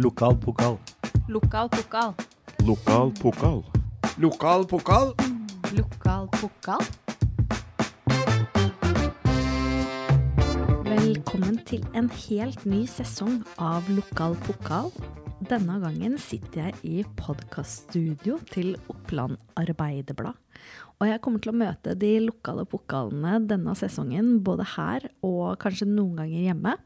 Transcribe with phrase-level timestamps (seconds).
[0.00, 0.78] Lokal pokal.
[1.28, 2.14] Lokal pokal.
[2.64, 3.58] Lokal pokal.
[4.16, 5.12] Lokal pokal.
[5.76, 6.80] Lokal pokal.
[10.88, 14.88] Velkommen til en helt ny sesong av Lokal pokal.
[15.44, 20.40] Denne gangen sitter jeg i podkaststudio til Oppland Arbeiderblad.
[20.96, 25.92] Og jeg kommer til å møte de lokale pokalene denne sesongen, både her og kanskje
[25.92, 26.80] noen ganger hjemme.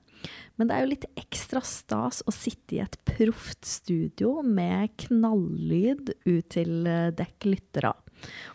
[0.56, 6.14] Men det er jo litt ekstra stas å sitte i et proft studio med knallyd
[6.26, 7.94] ut til eh, dekk lyttere.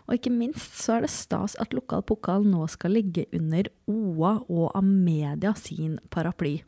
[0.07, 4.39] Og ikke minst så er det stas at Lokal pokal nå skal ligge under OA
[4.47, 6.59] og Amedia sin paraply.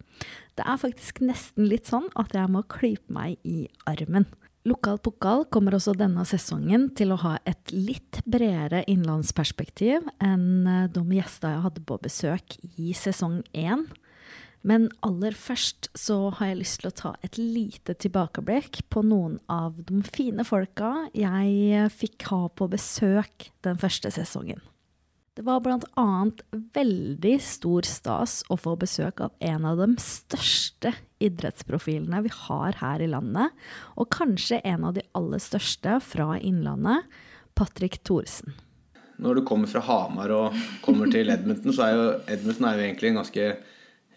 [0.59, 4.27] Det er faktisk nesten litt sånn at jeg må klype meg i armen.
[4.67, 10.89] Lokal pokal kommer også denne sesongen til å ha et litt bredere innlandsperspektiv enn eh,
[10.93, 13.87] de gjestene jeg hadde på besøk i sesong én.
[14.61, 19.39] Men aller først så har jeg lyst til å ta et lite tilbakeblikk på noen
[19.49, 24.61] av de fine folka jeg fikk ha på besøk den første sesongen.
[25.31, 26.41] Det var annet
[26.75, 30.91] veldig stor stas å få besøk av en av de største
[31.23, 33.55] idrettsprofilene vi har her i landet,
[33.95, 37.07] og kanskje en av de aller største fra Innlandet,
[37.55, 38.53] Patrick Thoresen.
[39.21, 42.85] Når du kommer fra Hamar og kommer til Edmonton, så er jo Edmundton er jo
[42.89, 43.47] egentlig en ganske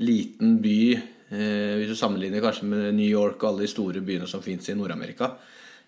[0.03, 4.29] liten by eh, hvis du sammenligner kanskje med New York og alle de store byene
[4.31, 5.35] som fins i Nord-Amerika.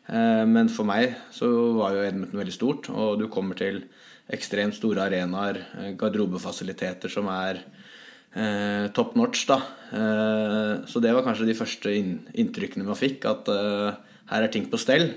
[0.06, 1.48] Eh, men for meg så
[1.78, 3.82] var jo Edmonton veldig stort, og du kommer til
[4.32, 7.62] ekstremt store arenaer, eh, garderobefasiliteter som er
[8.36, 9.60] eh, top notch, da.
[9.90, 14.52] Eh, så det var kanskje de første inn, inntrykkene man fikk, at eh, her er
[14.52, 15.10] ting på stell.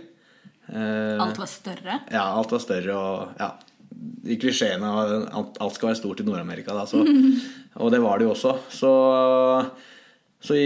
[0.69, 1.95] Alt var større?
[2.13, 3.47] Ja, alt var større og ja,
[4.00, 6.75] de klisjeene at alt skal være stort i Nord-Amerika.
[7.83, 8.53] Og det var det jo også.
[8.73, 8.92] Så,
[10.39, 10.59] så,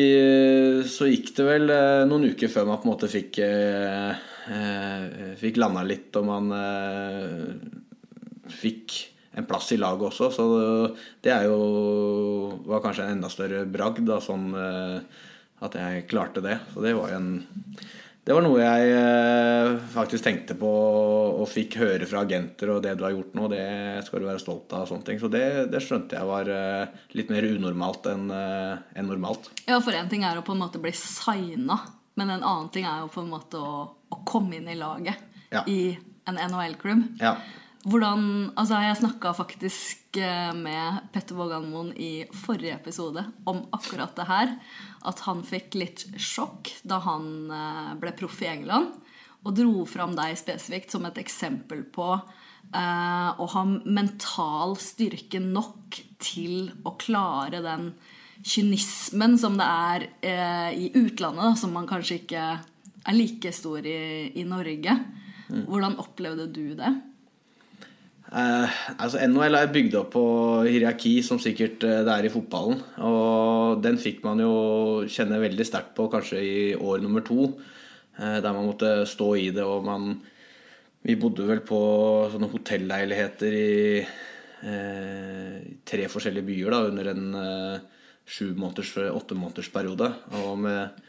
[0.89, 5.59] så, gikk det vel eh, noen uker før man på en måte fikk, eh, fikk
[5.61, 7.49] landa litt, og man eh,
[8.61, 8.99] fikk
[9.33, 10.29] en plass i laget også.
[10.33, 10.47] Så
[11.25, 11.59] det er jo
[12.69, 16.59] var kanskje en enda større bragd, da, sånn at jeg klarte det.
[16.73, 17.31] Så det var jo en
[18.23, 22.93] det var noe jeg eh, faktisk tenkte på og fikk høre fra agenter, og det
[22.95, 23.65] du har gjort nå, det
[24.07, 24.85] skal du være stolt av.
[24.85, 25.19] og sånne ting.
[25.19, 29.51] Så det, det skjønte jeg var eh, litt mer unormalt enn eh, en normalt.
[29.67, 31.81] Ja, for én ting er å på en måte bli signa,
[32.15, 35.19] men en annen ting er jo på en måte å, å komme inn i laget
[35.51, 35.65] ja.
[35.67, 35.91] i
[36.29, 37.03] en NHL-klubb.
[37.19, 37.35] Ja.
[37.83, 40.17] Hvordan, altså Jeg snakka faktisk
[40.55, 44.53] med Petter Våganmoen i forrige episode om akkurat det her
[45.03, 48.93] at han fikk litt sjokk da han eh, ble proff i England.
[49.43, 55.99] Og dro fram deg spesifikt som et eksempel på eh, å ha mental styrke nok
[56.23, 57.89] til å klare den
[58.43, 62.45] kynismen som det er eh, i utlandet, da, som man kanskje ikke
[63.03, 64.95] er like stor i, i Norge.
[65.49, 65.65] Mm.
[65.67, 66.93] Hvordan opplevde du det?
[68.33, 70.25] Eh, altså NHL er bygd opp på
[70.65, 72.79] hierarki, som sikkert eh, det er i fotballen.
[73.05, 74.53] Og den fikk man jo
[75.05, 77.51] kjenne veldig sterkt på kanskje i år nummer to.
[78.17, 80.15] Eh, der man måtte stå i det, og man
[81.03, 81.77] Vi bodde vel på
[82.31, 89.67] sånne hotelleiligheter i eh, tre forskjellige byer da, under en eh, sju måneders, åtte måneders.
[90.39, 91.01] Og med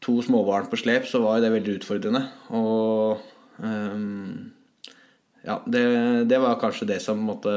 [0.00, 2.22] to småbarn på slep så var det veldig utfordrende.
[2.56, 3.20] Og
[3.60, 4.08] eh,
[5.46, 5.84] ja, det,
[6.28, 7.52] det, var kanskje det som måtte,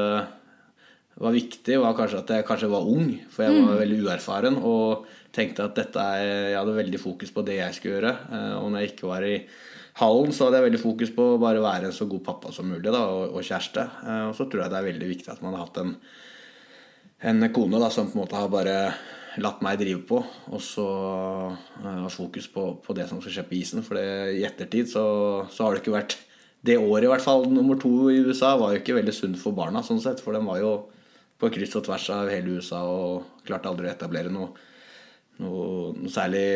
[1.20, 3.10] var viktig, var kanskje at jeg kanskje var ung.
[3.32, 3.80] For jeg var mm.
[3.82, 7.98] veldig uerfaren og tenkte at dette er, jeg hadde veldig fokus på det jeg skulle
[7.98, 8.14] gjøre.
[8.32, 9.36] Eh, og når jeg ikke var i
[10.00, 12.70] hallen, så hadde jeg veldig fokus på å bare være en så god pappa som
[12.70, 13.88] mulig da, og, og kjæreste.
[14.04, 15.94] Eh, og så tror jeg det er veldig viktig at man har hatt en,
[17.30, 18.78] en kone da, som på en måte har bare
[19.42, 20.20] latt meg drive på,
[20.54, 20.84] og så
[21.82, 23.82] har fokus på, på, det som skal skje på isen.
[23.82, 25.02] For det, i ettertid så,
[25.50, 26.14] så har det ikke vært
[26.64, 29.56] det året, i hvert fall nummer to i USA, var jo ikke veldig sunt for
[29.56, 30.22] barna, sånn sett.
[30.24, 30.72] For de var jo
[31.40, 34.48] på kryss og tvers av hele USA og klarte aldri å etablere noe,
[35.42, 36.46] noe, noe særlig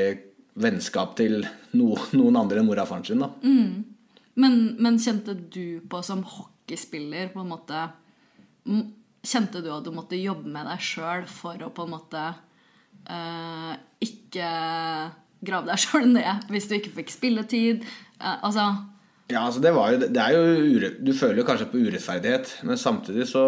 [0.59, 1.43] vennskap til
[1.77, 3.23] no, noen andre enn mora og faren sin.
[3.23, 3.31] da.
[3.45, 3.85] Mm.
[4.39, 7.89] Men, men, kjente du på som hockeyspiller på en måte
[9.29, 12.21] Kjente du at du måtte jobbe med deg sjøl for å på en måte
[13.09, 13.73] uh,
[14.05, 14.51] ikke
[15.41, 17.83] grave deg sjøl ned hvis du ikke fikk spilletid?
[18.21, 18.69] Uh, altså
[19.29, 22.53] ja, altså det var jo, det er jo ure, Du føler jo kanskje på urettferdighet,
[22.65, 23.45] men samtidig så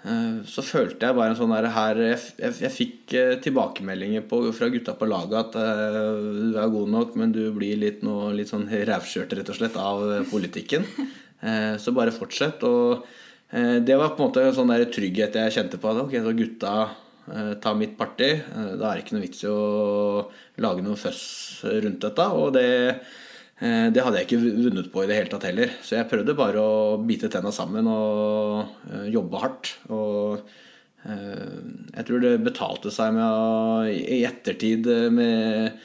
[0.00, 4.24] eh, så følte jeg bare en sånn der her Jeg, jeg, jeg fikk eh, tilbakemeldinger
[4.30, 8.00] på, fra gutta på laget at uh, du er god nok, men du blir litt,
[8.06, 10.88] noe, litt sånn rævkjørt rett og slett av politikken.
[11.82, 12.62] Så bare fortsett.
[12.64, 13.04] Og
[13.86, 15.92] det var på en måte en sånn der trygghet jeg kjente på.
[15.92, 16.72] At ok, så gutta
[17.32, 18.32] eh, ta mitt parti.
[18.32, 20.24] Eh, da er det ikke noe vits i å
[20.64, 21.22] lage noe føss
[21.84, 22.26] rundt dette.
[22.40, 23.22] Og det, eh,
[23.56, 25.70] det hadde jeg ikke vunnet på i det hele tatt heller.
[25.80, 29.70] Så jeg prøvde bare å bite tenna sammen og eh, jobbe hardt.
[29.88, 30.42] Og
[31.08, 31.54] eh,
[31.96, 35.78] jeg tror det betalte seg med å, i ettertid eh, med,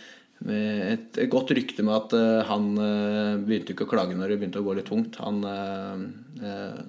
[0.49, 4.33] med et, et godt rykte med at eh, han eh, begynte ikke å klage når
[4.33, 5.21] det begynte å gå litt tungt.
[5.23, 6.03] Han eh,
[6.43, 6.81] eh,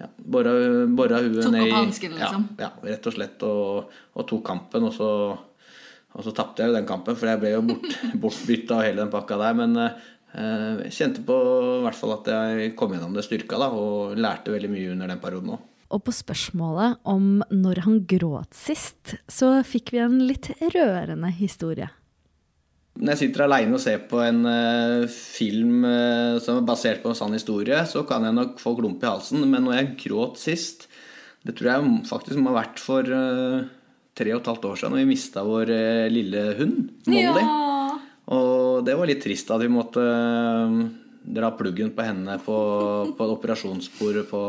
[0.00, 0.56] ja, bora,
[0.96, 2.48] bora huet Tok ned opp i hansken, liksom?
[2.56, 3.44] Ja, ja, rett og slett.
[3.44, 4.88] Og, og tok kampen.
[4.88, 5.10] Og så,
[6.16, 9.02] og så tapte jeg jo den kampen, for jeg ble jo bort, bortbytta og hele
[9.02, 9.56] den pakka der.
[9.58, 10.04] Men eh,
[10.86, 14.54] jeg kjente på i hvert fall at jeg kom gjennom det styrka, da, og lærte
[14.54, 15.66] veldig mye under den perioden òg.
[15.94, 21.86] Og på spørsmålet om når han gråt sist, så fikk vi en litt rørende historie.
[22.96, 27.12] Når jeg sitter aleine og ser på en eh, film eh, som er basert på
[27.12, 29.44] en sann historie, så kan jeg nok få klump i halsen.
[29.44, 30.88] Men når jeg gråt sist,
[31.44, 33.12] det tror jeg faktisk må ha vært for
[34.16, 36.76] tre og et halvt år siden, når vi mista vår eh, lille hund,
[37.08, 37.42] Molly.
[37.42, 37.96] Ja.
[38.36, 40.78] Og det var litt trist at vi måtte eh,
[41.36, 42.56] dra pluggen på henne på,
[43.18, 44.42] på operasjonsbordet på,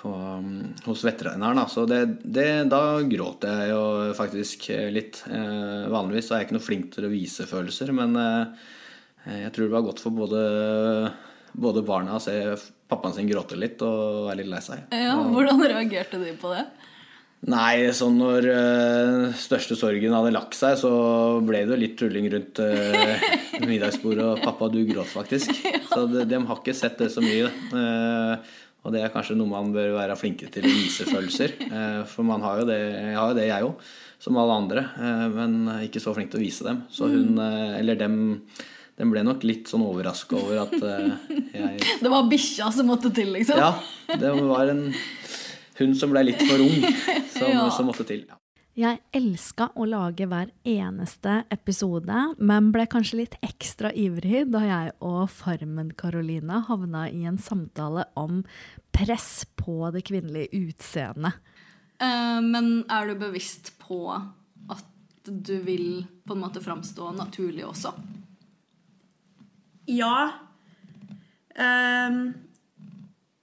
[0.00, 0.50] på, um,
[0.86, 1.60] hos veterinæren.
[1.60, 1.66] Da.
[1.70, 3.84] Så det, det, da gråt jeg jo
[4.16, 5.22] faktisk litt.
[5.28, 8.16] Eh, vanligvis er jeg ikke noe flink til å vise følelser, men
[9.28, 10.44] jeg tror det var godt for både,
[11.52, 12.38] både barna å se
[12.88, 14.86] pappaen sin gråte litt og være litt lei seg.
[14.96, 16.64] ja, Hvordan reagerte de på det?
[17.48, 20.90] Nei, sånn når uh, største sorgen hadde lagt seg, så
[21.40, 23.22] ble det jo litt tulling rundt uh,
[23.70, 25.54] middagsbordet, og pappa, du gråt faktisk.
[25.90, 27.48] Så de, de har ikke sett det så mye.
[27.72, 28.36] Uh,
[28.84, 31.56] og det er kanskje noe man bør være flinkere til å vise følelser.
[31.64, 33.88] Uh, for man har jo det, jeg har jo det, jeg òg,
[34.20, 34.84] som alle andre,
[35.32, 35.54] men
[35.86, 36.82] ikke så flink til å vise dem.
[36.92, 38.18] Så hun, uh, eller dem,
[39.00, 43.32] den ble nok litt sånn overraska over at jeg Det var bikkja som måtte til,
[43.32, 43.56] liksom?
[43.56, 43.72] Ja,
[44.20, 44.90] det var en
[45.82, 46.84] hund som ble litt for ung,
[47.36, 47.66] som, Ja.
[47.74, 48.24] som måtte til.
[48.28, 48.36] Ja.
[48.80, 54.92] Jeg elska å lage hver eneste episode, men ble kanskje litt ekstra ivrig da jeg
[55.04, 58.44] og Farmen-Karolina havna i en samtale om
[58.94, 61.34] press på det kvinnelige utseendet.
[62.00, 64.86] Uh, men er du bevisst på at
[65.26, 67.92] du vil på en måte framstå naturlig også?
[69.90, 70.30] Ja.
[71.58, 72.34] Ehm,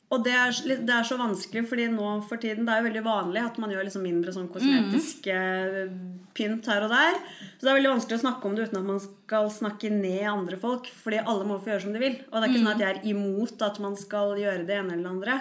[0.07, 0.53] og det er,
[0.87, 3.73] det er så vanskelig, fordi nå for tiden det er jo veldig vanlig at man
[3.73, 5.97] gjør liksom mindre sånn kosmetiske mm.
[6.37, 7.17] pynt her og der.
[7.57, 10.23] Så det er veldig vanskelig å snakke om det uten at man skal snakke ned
[10.31, 10.87] andre folk.
[11.03, 12.15] Fordi alle må få gjøre som de vil.
[12.29, 14.95] Og det er ikke sånn at jeg er imot at man skal gjøre det ene
[14.95, 15.35] eller det andre.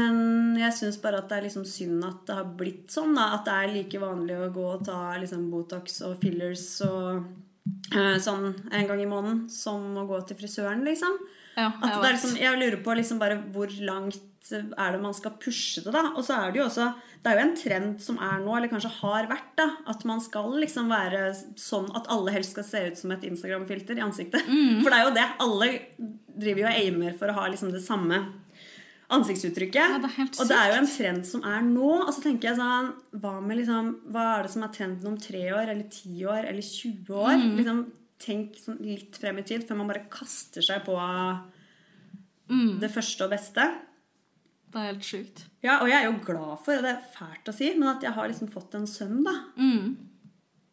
[0.00, 3.12] Men jeg syns bare at det er liksom synd at det har blitt sånn.
[3.18, 3.26] Da.
[3.36, 7.26] At det er like vanlig å gå og ta liksom Botox og fillers og
[7.92, 11.20] øh, sånn en gang i måneden som å gå til frisøren, liksom.
[11.60, 15.14] Ja, At det er liksom, jeg lurer på liksom bare hvor langt er det man
[15.14, 16.10] skal pushe det, da.
[16.16, 16.86] Og så er det jo også
[17.20, 19.68] Det er jo en trend som er nå, eller kanskje har vært, da.
[19.92, 21.26] At man skal liksom være
[21.60, 24.46] sånn at alle helst skal se ut som et Instagram-filter i ansiktet.
[24.48, 24.80] Mm.
[24.80, 25.26] For det er jo det.
[25.44, 25.72] Alle
[26.40, 28.22] driver jo og aimer for å ha liksom det samme
[29.10, 29.76] ansiktsuttrykket.
[29.76, 31.92] Ja, det og det er jo en trend som er nå.
[32.06, 35.18] Og så tenker jeg sånn Hva med liksom Hva er det som er trenden om
[35.20, 37.34] tre år, eller ti år, eller 20 år?
[37.40, 37.56] Mm.
[37.60, 37.82] Liksom
[38.20, 40.96] Tenk sånn litt frem i tid, før man bare kaster seg på
[42.50, 42.80] Mm.
[42.82, 43.62] det første og beste.
[44.70, 45.44] Det er helt sjukt.
[45.62, 48.02] Ja, og jeg er jo glad for, og det er fælt å si, men at
[48.02, 49.34] jeg har liksom fått en sønn, da.
[49.56, 49.96] Mm.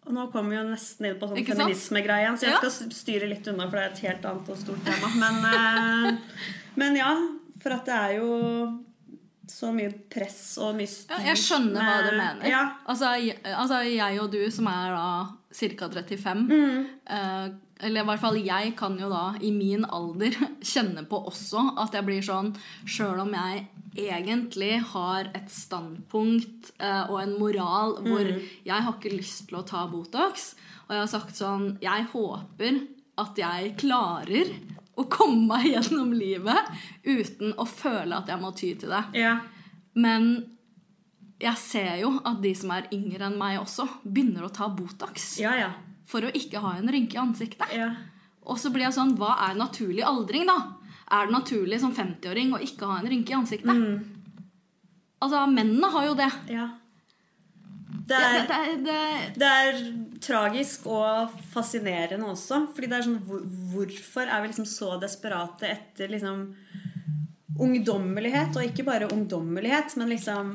[0.08, 2.70] Og nå kommer vi jo nesten inn på sånn feminismegreie så jeg Ja.
[2.70, 5.08] skal styre litt unna, for det er et helt annet og stort tema.
[5.18, 6.18] Men, eh,
[6.78, 7.12] men ja,
[7.60, 8.84] for at det er jo
[9.52, 12.48] så mye press og mye styr Ja, jeg skjønner hva du mener.
[12.50, 12.64] Ja.
[12.88, 15.08] Altså, jeg, altså, jeg og du som er da
[15.58, 15.88] ca.
[15.90, 16.86] 35 Mm.
[17.10, 17.48] eh,
[17.80, 20.34] Eller i hvert fall jeg kan jo da i min alder
[20.74, 22.56] kjenne på også at jeg blir sånn
[22.90, 28.42] Sjøl om jeg egentlig har et standpunkt eh, og en moral hvor Mm.
[28.66, 30.56] jeg har ikke lyst til å ta Botox,
[30.88, 32.82] og jeg har sagt sånn Jeg håper
[33.18, 34.52] at jeg klarer
[34.98, 36.72] å komme meg gjennom livet
[37.06, 39.04] uten å føle at jeg må ty til det.
[39.22, 39.38] ja.
[39.98, 40.28] Men
[41.42, 45.36] jeg ser jo at de som er yngre enn meg også, begynner å ta Botox
[45.42, 45.72] Ja, ja.
[46.10, 47.70] for å ikke ha en rynke i ansiktet.
[47.78, 47.92] ja.
[48.48, 50.56] Og så blir jeg sånn Hva er naturlig aldring, da?
[51.12, 53.76] Er det naturlig som 50-åring å ikke ha en rynke i ansiktet?
[53.76, 54.06] Mm.
[55.22, 56.30] Altså, mennene har jo det.
[56.54, 56.68] ja.
[57.88, 59.78] Det Ja, er, det, det, det, Det er
[60.24, 62.66] tragisk og fascinerende også.
[62.76, 63.22] Fordi det er sånn
[63.72, 66.50] Hvorfor er vi liksom så desperate etter liksom
[67.58, 68.56] ungdommelighet?
[68.58, 70.54] Og ikke bare ungdommelighet, men liksom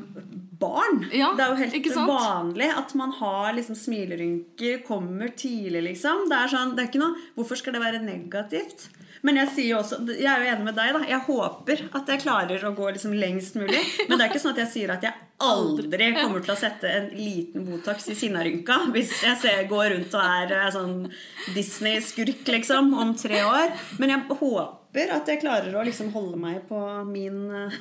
[0.63, 1.05] barn.
[1.11, 6.27] Ja, det er jo helt vanlig at man har liksom smilerynker, kommer tidlig, liksom.
[6.31, 8.87] Det er sånn, det er ikke noe, Hvorfor skal det være negativt?
[9.23, 11.03] Men jeg sier jo også Jeg er jo enig med deg, da.
[11.07, 13.79] Jeg håper at jeg klarer å gå liksom lengst mulig.
[14.09, 16.91] Men det er ikke sånn at jeg sier at jeg aldri kommer til å sette
[16.91, 20.93] en liten Botox i sinnarynka hvis jeg ser, går rundt og er eh, sånn
[21.55, 23.73] Disney-skurk, liksom, om tre år.
[23.99, 27.79] Men jeg håper at jeg klarer å liksom holde meg på min, eh,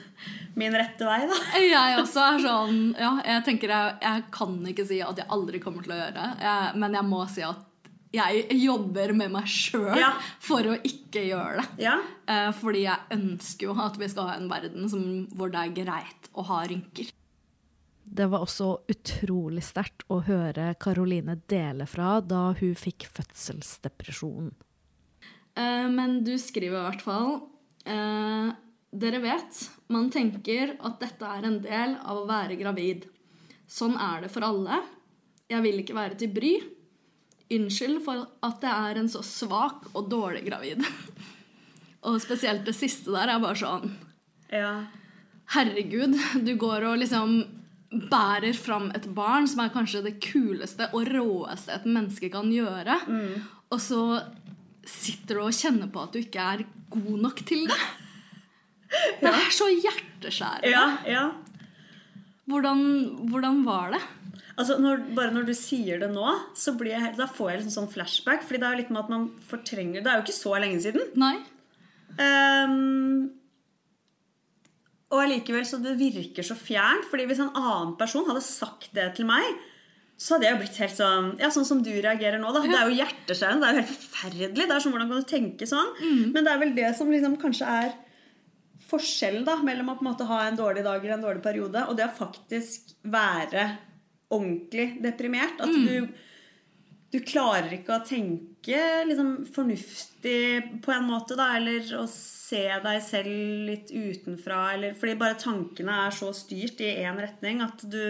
[0.59, 1.41] min rette vei, da.
[1.63, 5.63] Jeg også er sånn Ja, jeg tenker jeg, jeg kan ikke si at jeg aldri
[5.63, 7.69] kommer til å gjøre det, men jeg må si at
[8.13, 10.13] jeg jobber med meg sjøl Ja.
[10.41, 11.85] for å ikke gjøre det.
[11.87, 11.97] Ja.
[12.29, 15.85] Eh, fordi jeg ønsker jo at vi skal ha en verden som, hvor det er
[15.85, 17.11] greit å ha rynker.
[18.13, 24.51] Det var også utrolig sterkt å høre Karoline dele fra da hun fikk fødselsdepresjon.
[25.57, 27.33] Eh, men du skriver i hvert fall
[27.87, 28.53] eh,
[28.93, 29.57] Dere vet,
[29.89, 33.07] man tenker at dette er en del av å være gravid.
[33.67, 34.83] Sånn er det for alle.
[35.49, 36.51] Jeg vil ikke være til bry.
[37.53, 40.85] Unnskyld for at jeg er en så svak og dårlig gravid.
[42.07, 43.93] og spesielt det siste der er bare sånn
[44.53, 44.73] ja.
[45.55, 47.37] Herregud, du går og liksom
[48.13, 52.97] bærer fram et barn som er kanskje det kuleste og råeste et menneske kan gjøre.
[53.73, 54.03] Og så
[54.89, 57.83] sitter du og kjenner på at du ikke er god nok til det.
[59.23, 60.69] Det er så hjerteskjærende.
[60.69, 61.23] Ja, ja.
[62.45, 62.83] Hvordan,
[63.31, 64.01] hvordan var det?
[64.61, 66.27] Altså, når, bare når du sier det nå,
[66.59, 68.45] så blir jeg, da får jeg liksom sånn flashback.
[68.47, 70.83] Fordi det er jo litt med at man fortrenger Det er jo ikke så lenge
[70.85, 71.07] siden.
[71.21, 71.37] Nei?
[72.21, 73.31] Um,
[75.13, 77.09] og allikevel så det virker så fjernt.
[77.11, 79.61] Fordi hvis en annen person hadde sagt det til meg,
[80.21, 82.63] så hadde jeg blitt helt sånn Ja, sånn som du reagerer nå, da.
[82.67, 83.65] Det er jo hjerteskjærende.
[83.65, 84.67] Det er jo helt forferdelig.
[84.69, 85.93] Det er sånn, Hvordan kan du tenke sånn?
[86.35, 87.95] Men det er vel det som liksom kanskje er
[88.93, 91.87] forskjellen da, mellom å på en måte ha en dårlig dag eller en dårlig periode,
[91.89, 93.71] og det å faktisk være
[94.33, 95.61] ordentlig deprimert.
[95.63, 96.09] At du,
[97.13, 103.03] du klarer ikke å tenke liksom, fornuftig på en måte, da, eller å se deg
[103.05, 108.03] selv litt utenfra, eller Fordi bare tankene er så styrt i én retning at du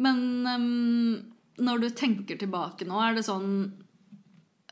[0.00, 3.50] Men um, når du tenker tilbake nå, er det sånn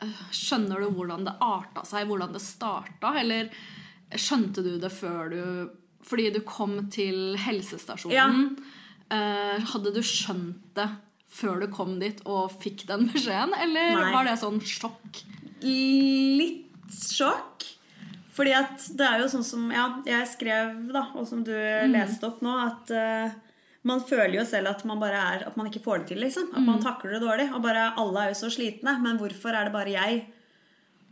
[0.02, 3.14] øh, Skjønner du hvordan det arta seg, hvordan det starta?
[3.20, 3.52] Eller
[4.18, 5.42] skjønte du det før du
[6.06, 8.46] Fordi du kom til helsestasjonen.
[8.58, 8.78] Eh,
[9.12, 10.88] hadde du skjønt det
[11.32, 13.54] før du kom dit og fikk den beskjeden?
[13.60, 14.10] Eller Nei.
[14.14, 15.22] var det sånn sjokk?
[15.62, 17.66] litt sjokk.
[18.32, 21.52] Fordi at det er jo sånn som ja, jeg skrev, da, og som du
[21.92, 23.34] leste opp nå, at uh,
[23.88, 26.52] man føler jo selv at man bare er At man ikke får det til, liksom.
[26.54, 27.48] At man takler det dårlig.
[27.52, 28.94] Og bare alle er jo så slitne.
[29.02, 30.20] Men hvorfor er det bare jeg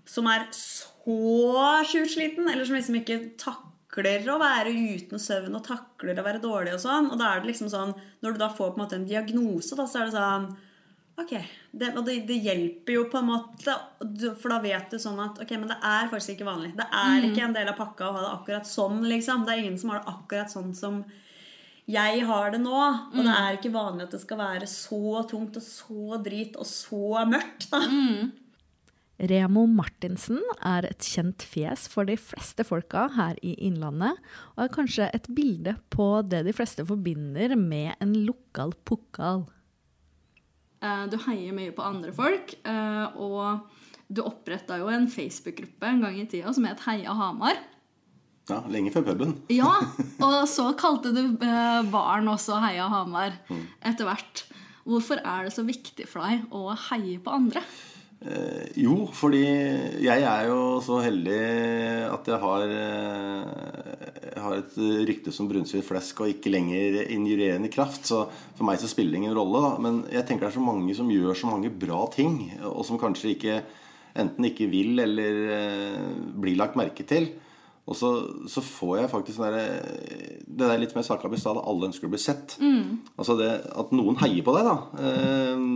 [0.08, 2.46] som er så sjukt sliten?
[2.46, 6.82] Eller som liksom ikke takler å være uten søvn og takler å være dårlig og
[6.82, 7.10] sånn.
[7.10, 9.74] Og da er det liksom sånn Når du da får på en måte en diagnose,
[9.76, 10.50] da, så er det sånn
[11.20, 11.32] Ok,
[11.76, 13.74] det, og det, det hjelper jo på en måte,
[14.40, 16.70] for da vet du sånn at ok, men det er faktisk ikke vanlig.
[16.78, 19.42] Det er ikke en del av pakka å ha det akkurat sånn, liksom.
[19.44, 21.02] Det er ingen som har det akkurat sånn som
[21.90, 22.78] jeg har det nå.
[23.12, 26.68] Og det er ikke vanlig at det skal være så tungt og så drit og
[26.70, 27.82] så mørkt, da.
[29.20, 34.16] Remo Martinsen er et kjent fjes for de fleste folka her i Innlandet,
[34.56, 39.44] og er kanskje et bilde på det de fleste forbinder med en lokal pokal.
[40.80, 43.68] Eh, Du heier mye på andre folk, eh, og
[44.08, 47.60] du oppretta jo en Facebook-gruppe en gang i tida som het Heia Hamar.
[48.48, 49.36] Ja, lenge før puben.
[49.52, 49.68] Ja,
[50.26, 53.36] og så kalte du eh, baren også Heia Hamar
[53.84, 54.46] etter hvert.
[54.88, 57.60] Hvorfor er det så viktig for deg å heie på andre?
[58.20, 59.46] Eh, jo, fordi
[60.04, 61.38] jeg er jo så heldig
[62.12, 63.46] at jeg har, eh,
[64.26, 64.76] jeg har et
[65.08, 68.04] rykte som brunsvidd flesk og ikke lenger injurerende kraft.
[68.10, 69.62] Så for meg så spiller det ingen rolle.
[69.64, 69.72] Da.
[69.80, 73.00] Men jeg tenker det er så mange som gjør så mange bra ting, og som
[73.00, 73.62] kanskje ikke
[74.20, 76.10] enten ikke vil eller eh,
[76.42, 77.30] blir lagt merke til.
[77.90, 78.08] Og så,
[78.46, 81.88] så får jeg faktisk sånn derre- Det der litt mer snakka om i stad, alle
[81.90, 82.54] ønsker å bli sett.
[83.18, 84.76] Altså det At noen heier på deg, da.
[85.02, 85.66] Eh,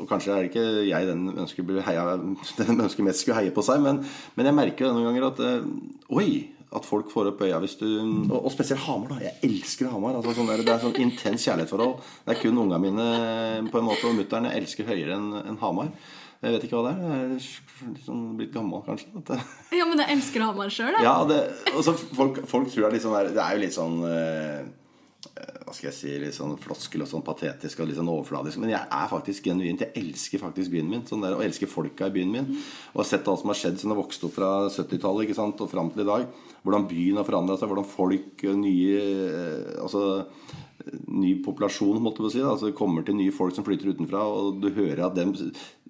[0.00, 2.04] og kanskje er det ikke jeg den ønsker, bli heia,
[2.60, 4.02] den ønsker mest skulle heie på seg, men,
[4.36, 5.68] men jeg merker jo noen ganger at eh,
[6.20, 6.30] Oi!
[6.70, 7.86] At folk får opp øya hvis du
[8.30, 9.16] Og, og spesielt Hamar, da.
[9.24, 10.14] Jeg elsker Hamar.
[10.20, 11.96] Altså sånn der, det er sånn intens kjærlighetsforhold.
[12.28, 13.06] Det er kun ungene mine
[13.72, 15.90] på en måte og mutter'n jeg elsker høyere enn enn Hamar.
[16.40, 17.16] Jeg vet ikke hva det er.
[17.20, 17.38] Jeg
[17.92, 19.10] er sånn blitt gammel, kanskje.
[19.76, 21.04] Ja, men jeg elsker Hamar sjøl, jeg.
[21.04, 21.40] ja, det,
[21.84, 24.62] så folk, folk tror det er sånn der- Det er jo litt sånn eh,
[25.36, 28.56] eh, Hva skal jeg si Litt sånn floskel og sånn patetisk og litt sånn overfladisk.
[28.58, 29.84] Men jeg er faktisk genuint.
[29.84, 31.04] Jeg elsker faktisk byen min.
[31.06, 32.48] Sånn der, og elsker folka i byen min.
[32.94, 35.60] Og har sett alt som har skjedd siden jeg vokste opp fra 70-tallet ikke sant,
[35.60, 36.24] og fram til i dag.
[36.64, 37.68] Hvordan byen har forandra seg.
[37.68, 40.24] Hvordan folk nye eh, Altså
[41.12, 42.40] ny populasjon, måtte man si.
[42.40, 42.54] da.
[42.54, 45.34] Altså, det kommer til nye folk som flytter utenfra, og du hører at dem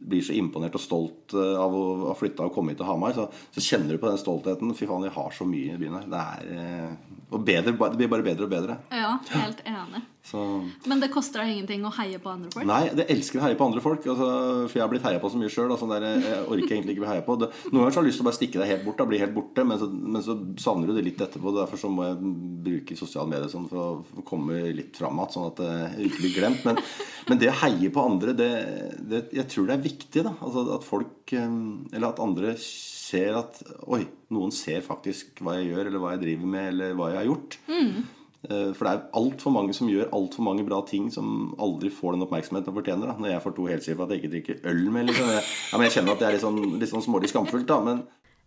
[0.01, 3.15] blir så imponert og stolt eh, av å ha flytta og komme hit til Hamar,
[3.17, 4.73] så, så kjenner du på den stoltheten.
[4.77, 6.09] Fy faen, vi har så mye i byen her.
[6.11, 8.79] Det er eh, bedre, det blir bare bedre og bedre.
[8.95, 10.03] Ja, helt enig.
[10.23, 10.41] Så
[10.87, 12.67] Men det koster deg ingenting å heie på andre folk?
[12.69, 14.05] Nei, jeg elsker å heie på andre folk.
[14.05, 14.27] Altså,
[14.69, 15.73] for jeg har blitt heia på så mye sjøl.
[15.73, 17.37] Altså, jeg orker egentlig ikke bli heia på.
[17.41, 19.01] Det, noen ganger så har jeg lyst til å bare stikke deg helt bort.
[19.01, 21.55] Da, bli helt borte, men så, men så savner du det litt etterpå.
[21.57, 22.35] Derfor så må jeg
[22.69, 26.11] bruke sosiale medier sånn for, å, for å komme litt fram igjen, sånn at det
[26.11, 26.69] ikke blir glemt.
[26.69, 26.85] Men,
[27.31, 28.53] men det å heie på andre, det,
[29.01, 30.27] det, jeg tror det er viktig.
[30.29, 31.59] da altså, At folk eh,
[31.97, 33.61] Eller at andre ser at
[33.91, 34.05] Oi,
[34.37, 37.31] noen ser faktisk hva jeg gjør, eller hva jeg driver med, eller hva jeg har
[37.33, 37.61] gjort.
[37.73, 38.01] Eh,
[38.41, 42.25] For det er altfor mange som gjør altfor mange bra ting som aldri får den
[42.25, 43.11] oppmerksomheten de fortjener.
[43.11, 43.19] Da.
[43.21, 45.11] Når jeg får to helsider for at jeg ikke drikker øl med.
[45.11, 45.29] Liksom.
[45.35, 47.77] Jeg, ja, men jeg kjenner at det er litt sånn, litt sånn smålig skamfullt, da.
[47.85, 48.01] Men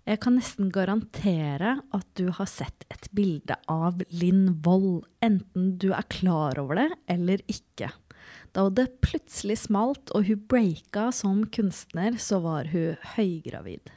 [0.10, 5.94] Jeg kan nesten garantere at du har sett et bilde av Linn Wold, enten du
[5.94, 7.94] er klar over det eller ikke.
[8.54, 13.94] Da det plutselig smalt og hun breaka som kunstner, så var hun høygravid.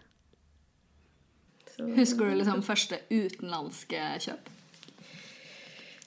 [1.97, 4.53] Husker du liksom første utenlandske kjøp?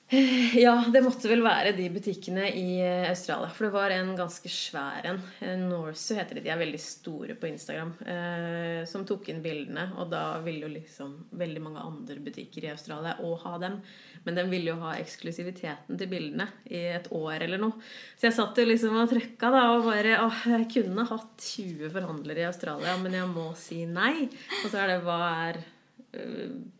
[0.66, 3.50] Ja, det måtte vel være de butikkene i eh, Australia.
[3.54, 5.20] For det var en ganske svær en.
[5.40, 6.46] Eh, Norsu heter de.
[6.48, 7.92] De er veldig store på Instagram.
[8.02, 9.86] Eh, som tok inn bildene.
[10.02, 13.80] Og da ville jo liksom veldig mange andre butikker i Australia òg ha dem.
[14.26, 17.78] Men den ville jo ha eksklusiviteten til bildene i et år eller noe.
[18.18, 21.94] Så jeg satt jo liksom og trøkka da og bare Åh, jeg kunne hatt 20
[21.94, 24.26] forhandlere i Australia, men jeg må si nei.
[24.64, 25.62] Og så er det hva er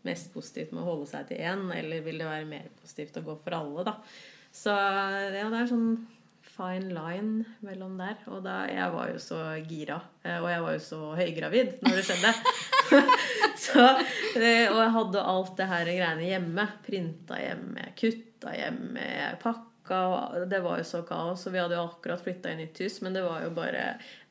[0.06, 3.26] mest positivt med å holde seg til én, eller vil det være mer positivt å
[3.26, 3.96] gå for alle, da.
[4.50, 5.92] Så ja, det er sånn
[6.60, 8.18] fine line mellom der.
[8.32, 12.00] Og da, jeg var jo så gira, eh, og jeg var jo så høygravid når
[12.00, 12.34] det skjedde.
[13.66, 13.86] så,
[14.34, 16.68] eh, og jeg hadde alt det her greiene hjemme.
[16.86, 19.08] Printa hjemme, kutta hjemme,
[19.42, 19.69] pakka.
[19.96, 21.46] Og Det var jo så kaos.
[21.46, 23.84] Og vi hadde jo akkurat flytta i nytt hus, men det var jo bare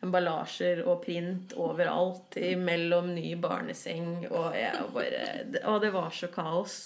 [0.04, 2.40] emballasjer og print overalt.
[2.60, 6.82] Mellom ny barneseng og jeg bare Og det var så kaos.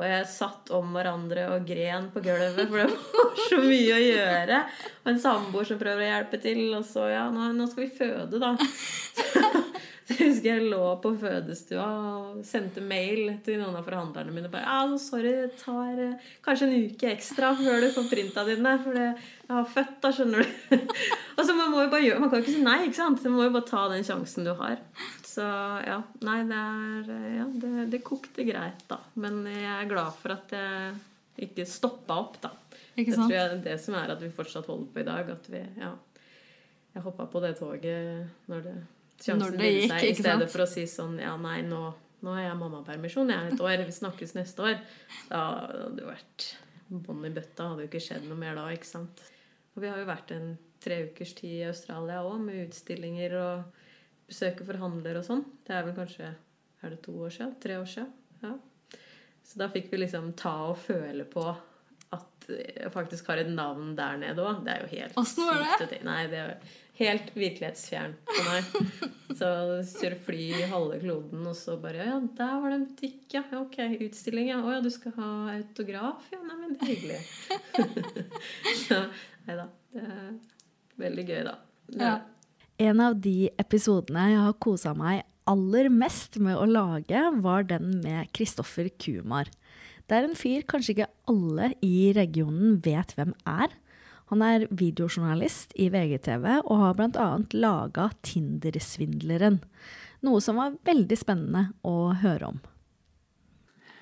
[0.00, 2.86] Og jeg satt om hverandre og gren på gulvet, for det
[3.18, 4.60] var så mye å gjøre.
[5.02, 7.92] Og en samboer som prøver å hjelpe til, og så Ja, nå, nå skal vi
[7.98, 8.54] føde, da.
[10.18, 14.50] Jeg husker jeg lå på fødestua og sendte mail til noen av forhandlerne mine.
[14.50, 18.72] bare, ja, sorry, det tar eh, kanskje en uke ekstra før du får printa dine.
[18.82, 19.06] For det,
[19.46, 20.80] jeg har født, da, skjønner du.
[21.36, 23.22] og så man må jo bare gjøre, man kan jo ikke si nei, ikke sant?
[23.28, 24.82] Man må jo bare ta den sjansen du har.
[25.30, 25.46] Så
[25.86, 28.98] ja, nei, det er Ja, det, det kokte greit, da.
[29.14, 30.96] Men jeg er glad for at jeg
[31.46, 32.54] ikke stoppa opp, da.
[32.98, 35.36] Ikke det tror jeg er det som er at vi fortsatt holder på i dag.
[35.38, 35.94] At vi, ja
[36.96, 38.80] Jeg hoppa på det toget når det
[39.24, 41.82] sjansen det gikk, seg, i stedet for å si sånn Ja, nei, nå,
[42.24, 43.32] nå har jeg mammapermisjon.
[43.32, 43.84] Jeg er et år.
[43.88, 44.80] Vi snakkes neste år.
[45.28, 46.48] Da hadde det vært
[46.90, 47.70] bånn i bøtta.
[47.72, 49.22] Hadde jo ikke skjedd noe mer da, ikke sant.
[49.74, 53.86] Og vi har jo vært en tre ukers tid i Australia òg, med utstillinger og
[54.30, 55.44] besøke forhandlere og sånn.
[55.66, 56.34] Det er vel kanskje
[56.80, 57.56] Er det to år siden?
[57.60, 58.12] Tre år siden?
[58.40, 58.54] Ja.
[59.44, 61.42] Så da fikk vi liksom ta og føle på
[62.16, 64.62] at jeg faktisk har et navn der nede òg.
[64.64, 66.00] Det er jo helt Åssen var det?
[66.06, 66.54] Nei, det er
[67.00, 69.10] helt virkelighetsfjern for meg.
[69.40, 69.48] Så
[70.02, 73.42] kjøre fly i halve kloden, og så bare Ja, der var det en butikk, ja.
[73.52, 74.60] ja, Ok, utstilling, ja.
[74.60, 76.28] Å ja, du skal ha autograf?
[76.34, 77.20] Ja, nei, men det er hyggelig.
[78.84, 79.00] Så
[79.46, 79.66] nei da.
[79.94, 80.28] Det er
[81.00, 81.56] veldig gøy, da.
[81.96, 82.14] Ja.
[82.80, 87.98] En av de episodene jeg har kosa meg aller mest med å lage, var den
[88.04, 89.50] med Kristoffer Kumar.
[90.06, 93.74] Det er en fyr kanskje ikke alle i regionen vet hvem er.
[94.30, 97.30] Han er videojournalist i VGTV og har bl.a.
[97.58, 99.58] laga Tinder-svindleren.
[100.22, 102.60] Noe som var veldig spennende å høre om.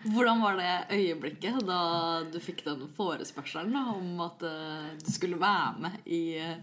[0.09, 1.81] Hvordan var det øyeblikket da
[2.29, 6.61] du fikk den forespørselen om at eh, du skulle være med i, eh,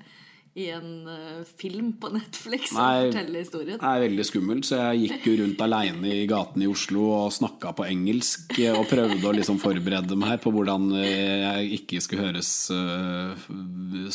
[0.55, 3.07] i en eh, film på Netflix og Nei.
[3.09, 3.79] fortelle historien?
[3.81, 7.33] Det er veldig skummelt, så jeg gikk jo rundt aleine i gatene i Oslo og
[7.35, 12.03] snakka på engelsk eh, og prøvde å liksom forberede meg på hvordan eh, jeg ikke
[12.05, 12.53] skulle høres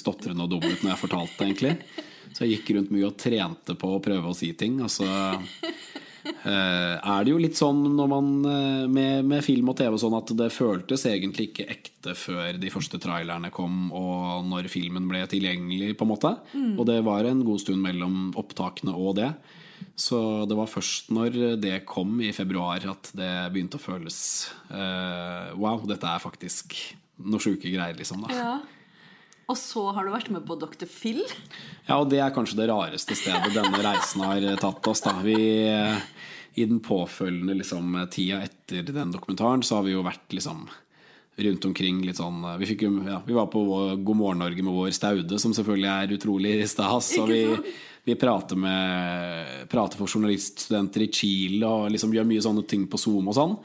[0.00, 1.76] stotrende og dum ut når jeg fortalte, egentlig.
[2.32, 4.80] Så jeg gikk rundt mye og trente på å prøve å si ting.
[4.80, 5.04] Og så
[7.10, 10.18] er det jo litt sånn når man eh, med, med film og TV og sånn
[10.18, 15.22] at det føltes egentlig ikke ekte før de første trailerne kom og når filmen ble
[15.30, 16.34] tilgjengelig, på en måte.
[16.76, 19.30] Og det var en god stund mellom opptakene og det.
[19.96, 24.18] Så det var først når det kom i februar at det begynte å føles
[24.72, 26.76] uh, Wow, dette er faktisk
[27.20, 28.24] noe sjuke greier, liksom.
[28.26, 28.52] da Ja.
[29.50, 30.86] Og så har du vært med på Dr.
[30.86, 31.24] Phil.
[31.88, 35.02] Ja, og det er kanskje det rareste stedet denne reisen har eh, tatt oss.
[35.02, 35.98] da Vi, eh,
[36.54, 40.68] I den påfølgende liksom, tida etter den dokumentaren så har vi jo vært liksom
[41.40, 43.62] rundt omkring litt sånn Vi, fikk, ja, vi var på
[43.96, 47.14] God morgen Norge med vår Staude, som selvfølgelig er utrolig stas.
[47.22, 47.44] Og vi
[48.04, 53.00] vi prater, med, prater for journaliststudenter i Chile og liksom gjør mye sånne ting på
[53.00, 53.56] Zoom og sånn.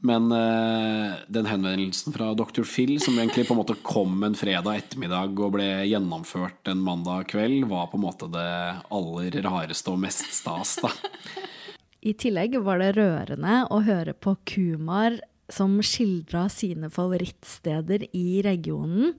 [0.00, 2.62] Men uh, den henvendelsen fra Dr.
[2.62, 7.32] Phil, som egentlig på en måte kom en fredag ettermiddag og ble gjennomført en mandag
[7.32, 8.50] kveld, var på en måte det
[8.94, 10.92] aller rareste og mest stas, da.
[12.06, 15.18] I tillegg var det rørende å høre på Kumar
[15.50, 19.16] som skildra sine favorittsteder i regionen.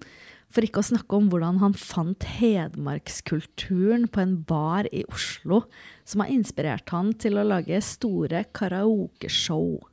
[0.49, 5.65] For ikke å snakke om hvordan han fant hedmarkskulturen på en bar i Oslo,
[6.07, 9.88] som har inspirert han til å lage store karaokeshow.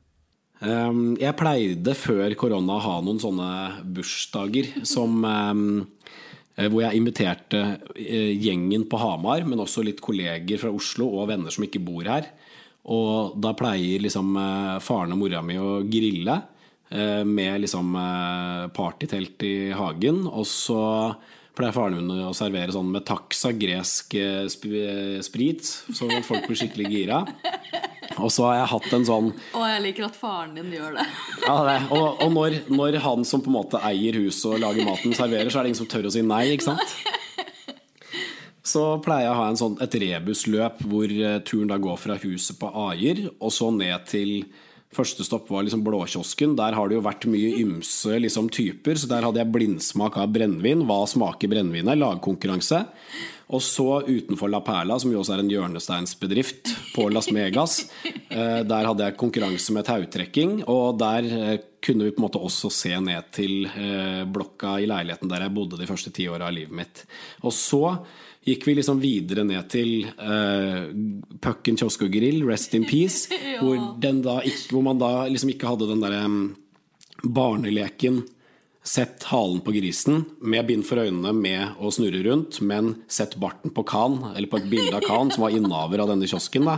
[0.57, 3.49] Um, jeg pleide før korona å ha noen sånne
[3.93, 5.83] bursdager som um,
[6.57, 11.53] hvor jeg inviterte uh, gjengen på Hamar, men også litt kolleger fra Oslo og venner
[11.53, 12.31] som ikke bor her.
[12.89, 16.43] Og da pleier liksom uh, faren og mora mi å grille
[16.87, 17.97] med liksom
[18.71, 20.21] partytelt i hagen.
[20.23, 20.77] Og så
[21.51, 24.15] pleier faren min å servere sånn med taxa gresk
[24.55, 27.19] sprit, så folk blir skikkelig gira.
[28.23, 31.05] Og så har jeg hatt en sånn Og jeg liker at faren din gjør det.
[31.45, 31.77] ja, det.
[31.93, 35.51] Og, og når, når, han som på en måte eier huset og lager maten, serverer,
[35.51, 36.43] så er det ingen som tør å si nei.
[36.55, 36.97] ikke sant?
[38.67, 41.11] Så pleier jeg å ha en sånn, et rebusløp hvor
[41.47, 44.41] turen da går fra huset på Aier og så ned til
[44.95, 46.53] Første stopp var liksom Blåkiosken.
[46.57, 48.95] Der har det jo vært mye ymse liksom, typer.
[48.95, 50.85] Så der hadde jeg blindsmak av brennevin.
[50.87, 51.91] Hva smaker brennevin?
[51.99, 52.85] Lagkonkurranse.
[53.47, 57.79] Og så utenfor La Perla, som jo også er en hjørnesteinsbedrift på Las Megas,
[58.29, 60.61] eh, der hadde jeg konkurranse med tautrekking.
[60.67, 64.89] Og der eh, kunne vi på en måte også se ned til eh, blokka i
[64.89, 67.05] leiligheten der jeg bodde de første ti åra av livet mitt.
[67.47, 67.83] Og så
[68.47, 70.87] gikk vi liksom videre ned til uh,
[71.43, 73.57] Pucken kiosk og grill, Rest in Peace, ja.
[73.59, 74.37] hvor, da,
[74.71, 76.37] hvor, man da liksom ikke hadde den derre um,
[77.23, 78.21] barneleken
[78.87, 83.73] Sett halen på grisen med bind for øynene med å snurre rundt, men sett barten
[83.75, 86.63] på Khan, eller på et bilde av Khan, som var innehaver av denne kiosken.
[86.69, 86.77] da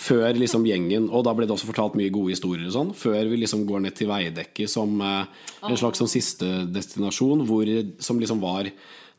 [0.00, 2.94] Før liksom gjengen Og da ble det også fortalt mye gode historier og sånn.
[2.96, 5.28] Før vi liksom går ned til Veidekke som eh,
[5.68, 7.68] en slags sånn siste destinasjon, hvor,
[8.00, 8.70] som liksom var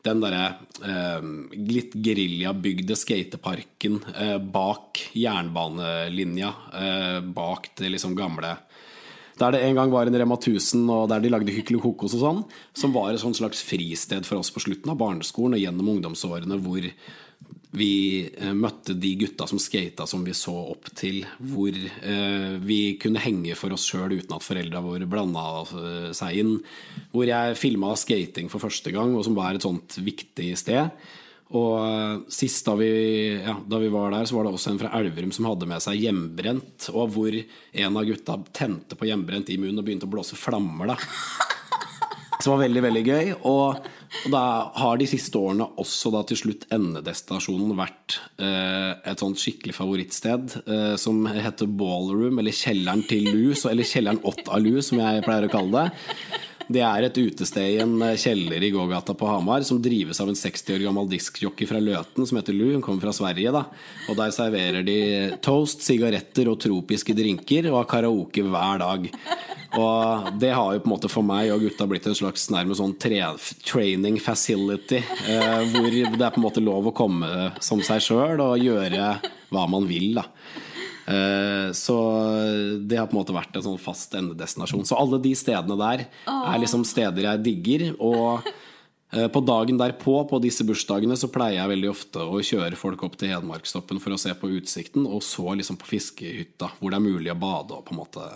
[0.02, 0.44] den derre
[0.82, 1.22] eh,
[1.54, 8.56] litt geriljabygde skateparken eh, bak jernbanelinja, eh, bak det liksom gamle
[9.40, 12.22] der det en gang var en Rema 1000, og der de lagde Hykkel Kokos og
[12.22, 12.44] sånn,
[12.76, 16.88] som var et slags fristed for oss på slutten av barneskolen og gjennom ungdomsårene, hvor
[17.72, 21.22] vi eh, møtte de gutta som skata som vi så opp til.
[21.40, 26.42] Hvor eh, vi kunne henge for oss sjøl uten at foreldra våre blanda eh, seg
[26.42, 26.52] inn.
[27.14, 30.92] Hvor jeg filma skating for første gang, og som var et sånt viktig sted.
[31.58, 32.90] Og eh, sist da vi,
[33.36, 35.84] ja, da vi, var der, så var det også en fra Elverum som hadde med
[35.84, 36.88] seg hjemmebrent.
[36.94, 40.94] Og hvor en av gutta tente på hjemmebrent i munnen og begynte å blåse flammer.
[40.94, 40.98] da
[42.42, 43.32] Som var veldig, veldig gøy.
[43.48, 43.90] Og,
[44.22, 44.44] og da
[44.80, 50.56] har de siste årene også da til slutt endedestinasjonen vært eh, et sånt skikkelig favorittsted
[50.64, 55.26] eh, som heter Ballroom, eller Kjelleren til Lu, eller Kjelleren Ott av Lu, som jeg
[55.28, 56.40] pleier å kalle det.
[56.70, 60.30] Det er et utested i en eh, kjeller i gågata på Hamar som drives av
[60.30, 62.68] en 60 år gammel diskjockey fra Løten som heter Lu.
[62.74, 63.64] Hun kommer fra Sverige, da.
[64.08, 64.98] Og der serverer de
[65.44, 69.08] toast, sigaretter og tropiske drinker og har karaoke hver dag.
[69.72, 72.82] Og det har jo på en måte for meg og gutta blitt en slags nærmest
[72.82, 75.00] sånn training facility.
[75.00, 79.16] Eh, hvor det er på en måte lov å komme som seg sjøl og gjøre
[79.52, 80.28] hva man vil, da.
[81.06, 81.96] Eh, så
[82.78, 84.86] det har på en måte vært en sånn fast endedestinasjon.
[84.86, 87.86] Så alle de stedene der er liksom steder jeg digger.
[87.98, 92.78] Og eh, på dagen derpå, på disse bursdagene, så pleier jeg veldig ofte å kjøre
[92.78, 96.92] folk opp til Hedmarkstoppen for å se på utsikten, og så liksom på fiskehytta, hvor
[96.92, 98.26] det er mulig å bade og på en måte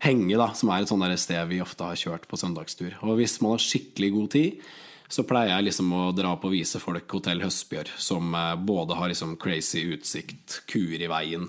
[0.00, 2.94] henge, da, som er et sånt sted vi ofte har kjørt på søndagstur.
[3.04, 4.70] Og hvis man har skikkelig god tid,
[5.10, 8.94] så pleier jeg liksom å dra opp og vise folk Hotell Høstbjørn, som eh, både
[8.98, 11.48] har liksom crazy utsikt, kuer i veien,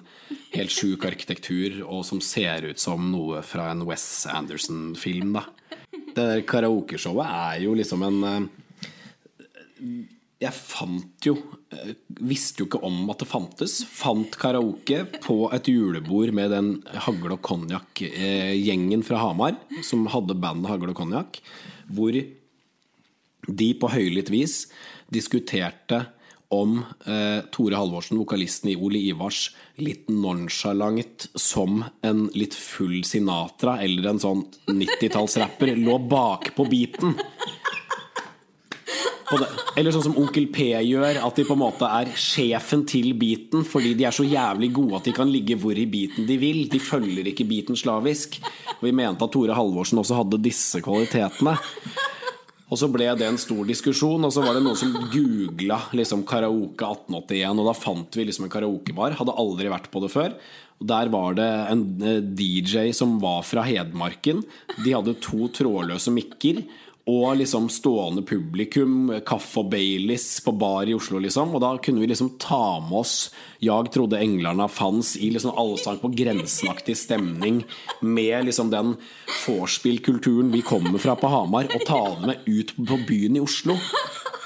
[0.55, 5.45] helt sjuk arkitektur, og som ser ut som noe fra en Wes Anderson-film, da.
[5.91, 8.41] Det der karaokeshowet er jo liksom en eh,
[10.41, 11.37] Jeg fant jo
[11.71, 13.77] eh, Visste jo ikke om at det fantes.
[13.87, 16.73] Fant karaoke på et julebord med den
[17.05, 21.39] Hagle og Konjakk-gjengen fra Hamar, som hadde bandet Hagle og Konjakk,
[21.91, 22.17] hvor
[23.57, 24.65] de på høylytt vis
[25.11, 26.05] diskuterte
[26.51, 29.45] om eh, Tore Halvorsen, vokalisten i Ole Ivars,
[29.79, 37.15] litt nonchalant som en litt full Sinatra eller en sånn 90-tallsrapper lå bakpå beaten.
[39.79, 43.63] Eller sånn som Onkel P gjør, at de på en måte er sjefen til beaten
[43.67, 46.65] fordi de er så jævlig gode at de kan ligge hvor i beaten de vil.
[46.71, 48.41] De følger ikke beaten slavisk.
[48.81, 51.55] Og vi mente at Tore Halvorsen også hadde disse kvalitetene.
[52.71, 56.23] Og så ble det en stor diskusjon, og så var det noen som googla liksom,
[56.27, 59.17] karaoke 1881, og da fant vi liksom en karaokebar.
[59.19, 60.37] Hadde aldri vært på det før.
[60.79, 64.39] Og Der var det en eh, DJ som var fra Hedmarken.
[64.85, 66.63] De hadde to trådløse mikker.
[67.09, 71.55] Og liksom stående publikum, kaffe og Baileys på bar i Oslo, liksom.
[71.57, 75.97] Og da kunne vi liksom ta med oss 'Jag trodde englerna fanns' i liksom allsang
[75.97, 77.63] på grensenaktig stemning.
[78.01, 78.97] Med liksom den
[79.47, 83.77] vorspiel-kulturen vi kommer fra på Hamar, og ta den med ut på byen i Oslo.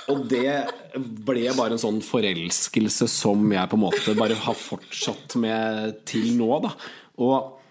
[0.08, 5.36] Og det ble bare en sånn forelskelse som jeg på en måte bare har fortsatt
[5.42, 6.62] med til nå.
[6.62, 6.72] da
[7.18, 7.65] Og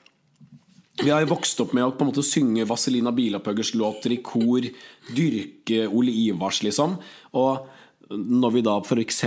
[1.02, 4.20] vi har jo vokst opp med å på en måte synge Vazelina Bilopphøggers låter i
[4.22, 4.66] kor,
[5.14, 6.94] dyrke Ole Ivars, liksom.
[7.34, 7.66] Og
[8.14, 9.24] når vi da f.eks.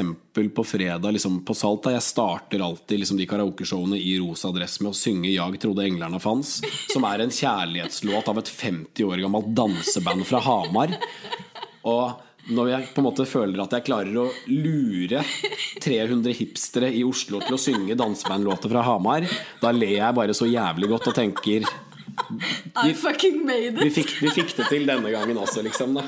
[0.55, 4.91] på fredag liksom på Salta Jeg starter alltid liksom de karaokeshowene i rosa dress med
[4.91, 6.61] å synge 'Jag trodde Englerne fanns',
[6.93, 10.93] som er en kjærlighetslåt av et 50 år gammelt danseband fra Hamar.
[11.83, 15.23] Og når jeg på en måte føler at jeg klarer å lure
[15.83, 19.27] 300 hipstere i Oslo til å synge dansebandlåter fra Hamar,
[19.61, 21.67] da ler jeg bare så jævlig godt og tenker
[22.87, 23.97] I fucking made vi it!
[23.99, 25.99] fikk, vi fikk det til denne gangen også, liksom.
[25.99, 26.07] da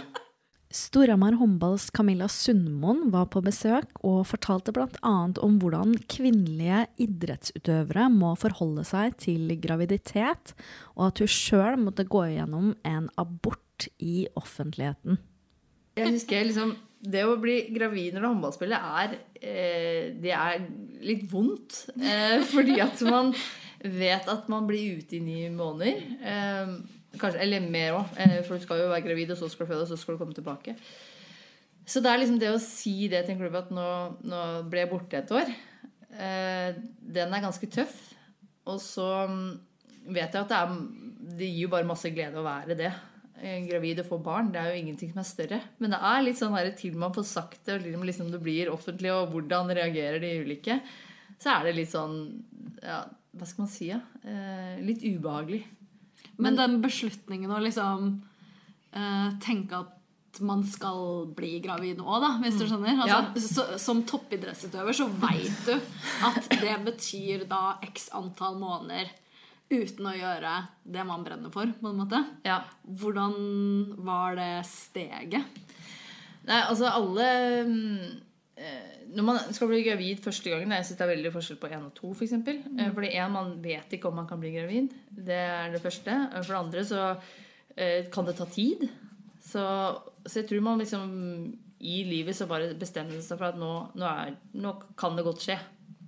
[0.69, 5.13] Storhamar håndballs Camilla Sundmoen var på besøk og fortalte bl.a.
[5.41, 10.53] om hvordan kvinnelige idrettsutøvere må forholde seg til graviditet,
[10.93, 15.17] og at hun sjøl måtte gå igjennom en abort i offentligheten.
[15.99, 20.65] Jeg husker liksom Det å bli gravid når du er håndballspiller, er, eh, det er
[21.07, 21.85] litt vondt.
[21.95, 23.31] Eh, fordi at man
[23.79, 26.01] vet at man blir ute i ni måneder.
[26.19, 26.73] Eh,
[27.15, 29.85] kanskje, eller mer òg, for du skal jo være gravid, og så skal du føde,
[29.85, 30.75] og så skal du komme tilbake.
[31.87, 33.87] Så det er liksom det å si det til en klubb at nå,
[34.27, 35.55] nå ble jeg borte et år,
[36.19, 37.95] den er ganske tøff.
[38.69, 39.47] Og så mm,
[40.13, 40.75] vet jeg at det, er,
[41.39, 42.91] det gir jo bare masse glede å være det
[43.41, 44.51] eh, gravid og få barn.
[44.53, 45.59] Det er jo ingenting som er større.
[45.79, 48.41] Men det er litt sånn her, til man får sagt det, og liksom liksom det
[48.43, 50.79] blir offentlig, og hvordan reagerer de ulike,
[51.39, 52.17] så er det litt sånn
[52.83, 53.05] ja,
[53.37, 53.91] Hva skal man si?
[53.91, 54.01] Ja?
[54.23, 55.63] Eh, litt ubehagelig.
[56.39, 58.11] Men den beslutningen å liksom
[58.95, 59.95] eh, tenke at
[60.45, 63.01] man skal bli gravid nå, da, hvis du skjønner.
[63.03, 65.73] Altså, så, som toppidrettsutøver så veit du
[66.27, 69.09] at det betyr da x antall måneder
[69.69, 70.53] uten å gjøre
[70.89, 72.19] det man brenner for, på en måte.
[72.47, 72.61] Ja.
[72.87, 73.35] Hvordan
[74.05, 75.59] var det steget?
[76.49, 77.25] Nei, altså alle
[77.67, 78.05] mm,
[78.57, 81.69] eh, Når man skal bli gravid første gangen Jeg synes det er veldig forskjell på
[81.69, 82.33] én og to, f.eks.
[82.39, 82.79] For Mm.
[82.79, 84.89] eh, fordi én, man vet ikke om man kan bli gravid.
[85.11, 86.15] Det er det første.
[86.39, 87.03] For det andre så
[87.77, 88.87] eh, kan det ta tid.
[89.43, 89.61] Så,
[90.25, 91.05] så jeg tror man liksom
[91.79, 95.45] i livet så bare bestemmer seg for at nå, nå, er, nå kan det godt
[95.45, 95.55] skje.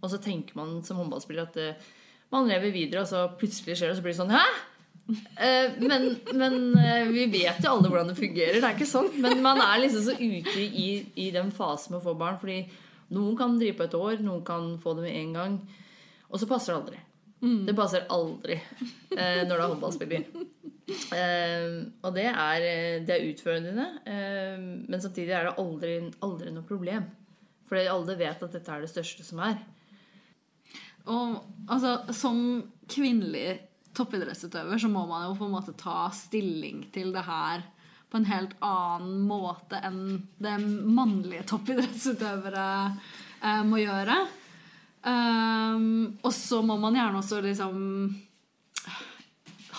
[0.01, 1.91] Og så tenker man som håndballspiller at eh,
[2.31, 4.45] man lever videre, og så plutselig skjer det, og så blir det sånn Hæ?
[5.11, 6.05] Eh, men
[6.37, 8.59] men eh, vi vet jo alle hvordan det fungerer.
[8.59, 9.09] Det er ikke sånn.
[9.19, 10.87] Men man er liksom så ute i,
[11.19, 12.39] i den fasen med å få barn.
[12.39, 12.61] Fordi
[13.11, 15.57] noen kan drive på et år, noen kan få det med en gang.
[16.31, 17.01] Og så passer det aldri.
[17.41, 18.55] Det passer aldri
[19.17, 20.25] eh, når du er håndballspiller.
[21.15, 23.87] Eh, og det er, eh, det er utfordrende.
[24.05, 27.09] Eh, men samtidig er det aldri, aldri noe problem.
[27.69, 29.57] Fordi alle vet at dette er det største som er.
[31.09, 31.37] Og
[31.71, 32.37] altså, som
[32.91, 33.59] kvinnelig
[33.97, 37.63] toppidrettsutøver så må man jo på en måte ta stilling til det her
[38.11, 40.01] på en helt annen måte enn
[40.43, 42.67] det mannlige toppidrettsutøvere
[43.39, 44.17] eh, må gjøre.
[45.01, 47.79] Um, og så må man gjerne også liksom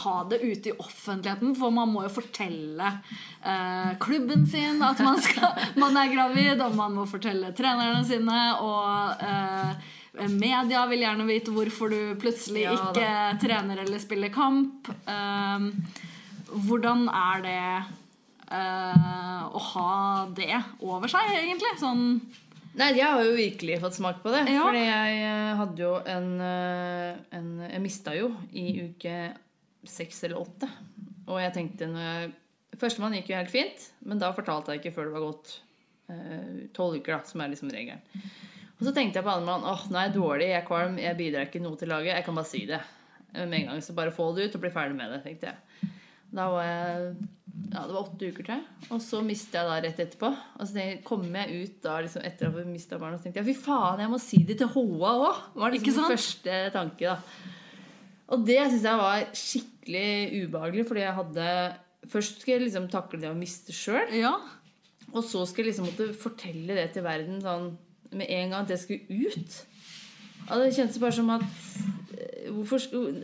[0.02, 2.88] ha det ute i offentligheten, for man må jo fortelle
[3.44, 8.40] eh, klubben sin at man, skal, man er gravid, og man må fortelle trenerne sine,
[8.64, 12.90] og eh, media vil gjerne vite hvorfor du plutselig Ja, da.
[12.92, 14.90] ikke trener eller spiller kamp.
[15.08, 15.70] Um,
[16.52, 17.64] hvordan er det
[18.52, 19.92] uh, å ha
[20.36, 20.52] det
[20.84, 21.72] over seg, egentlig?
[21.80, 22.20] Sånn
[22.72, 24.46] Nei, jeg har jo virkelig fått smak på det.
[24.48, 24.62] Ja.
[24.64, 29.16] Fordi jeg eh, hadde jo en, eh, en Jeg mista jo i uke
[29.84, 30.70] seks eller åtte.
[31.28, 32.30] Og jeg tenkte når jeg
[32.80, 35.50] Førstemann gikk jo helt fint, men da fortalte jeg ikke før det var gått
[36.08, 38.00] eh, tolv uker, da, som er liksom regelen.
[38.82, 41.14] Og så tenkte jeg på andremann åh, nå er jeg dårlig, jeg er kvalm, jeg
[41.20, 42.16] bidrar ikke noe til laget.
[42.16, 42.80] Jeg kan bare si det.
[43.36, 45.92] Med en gang så bare få det ut og bli ferdig med det, tenkte jeg.
[46.34, 47.12] Da var jeg
[47.70, 48.64] ja, det var åtte uker til.
[48.90, 50.30] Og så mistet jeg da rett etterpå.
[50.58, 53.28] Og så jeg, kom jeg ut da liksom etter at vi mista barna, og så
[53.28, 55.38] tenkte jeg fy faen, jeg må si det til HA òg!
[55.62, 57.12] var liksom min første tanke.
[57.12, 57.52] da.
[58.32, 61.48] Og det syns jeg var skikkelig ubehagelig, fordi jeg hadde
[62.12, 64.32] Først skulle jeg liksom takle det å miste sjøl, Ja.
[65.12, 67.68] og så skulle jeg liksom måtte fortelle det til verden sånn
[68.12, 69.58] med en gang at jeg skulle ut.
[70.48, 72.82] Og det kjentes bare som at eh, Hvorfor,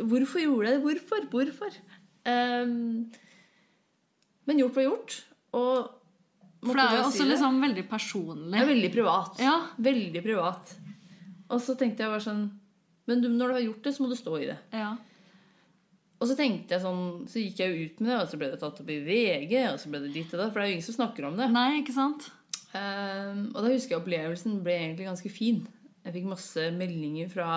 [0.08, 0.82] hvorfor gjorde jeg det?
[0.84, 1.24] Hvorfor?
[1.32, 1.78] Hvorfor?
[2.28, 3.08] Um,
[4.48, 5.16] men gjort var gjort.
[5.58, 5.90] Og
[6.64, 8.54] For det er jo også si liksom veldig personlig.
[8.54, 9.42] Det er veldig privat.
[9.42, 9.56] Ja.
[9.76, 10.72] Veldig privat.
[11.48, 12.48] Og så tenkte jeg bare sånn
[13.08, 14.58] Men du, når du har gjort det, så må du stå i det.
[14.76, 14.94] Ja.
[16.18, 18.50] Og så tenkte jeg sånn Så gikk jeg jo ut med det, og så ble
[18.52, 20.52] det tatt opp i VG, og så ble det ditt og datt.
[20.52, 21.48] For det er jo ingen som snakker om det.
[21.54, 22.30] Nei, ikke sant?
[22.76, 25.62] Ehm, og da husker jeg opplevelsen ble egentlig ganske fin.
[26.04, 27.50] Jeg fikk masse meldinger fra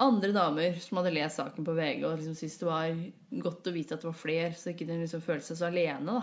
[0.00, 3.00] andre damer som hadde lest saken på VG og liksom syntes det var
[3.46, 6.14] godt å vite at det var flere, så ikke den liksom følte seg så alene.
[6.14, 6.22] da.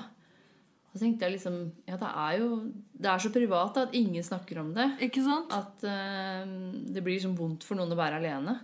[0.87, 2.47] Og så tenkte jeg liksom Ja, det er jo
[2.95, 4.87] Det er så privat da, at ingen snakker om det.
[5.09, 5.51] Ikke sant?
[5.53, 8.55] At ehm, det blir liksom vondt for noen å være alene.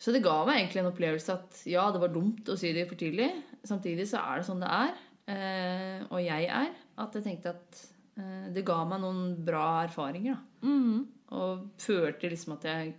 [0.00, 2.86] Så det ga meg egentlig en opplevelse at ja, det var dumt å si det
[2.88, 3.30] for tidlig.
[3.68, 4.92] Samtidig så er det sånn det er.
[5.30, 6.70] eh, og jeg er.
[6.98, 7.82] At jeg tenkte at
[8.54, 10.36] det ga meg noen bra erfaringer.
[10.36, 10.68] da.
[10.68, 11.06] Mm.
[11.40, 12.94] Og førte liksom at jeg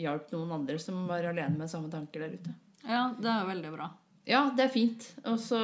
[0.00, 2.54] hjalp noen andre som var alene med samme tanker der ute.
[2.86, 3.90] Ja, det er veldig bra.
[4.28, 5.08] Ja, det er fint.
[5.26, 5.58] Og så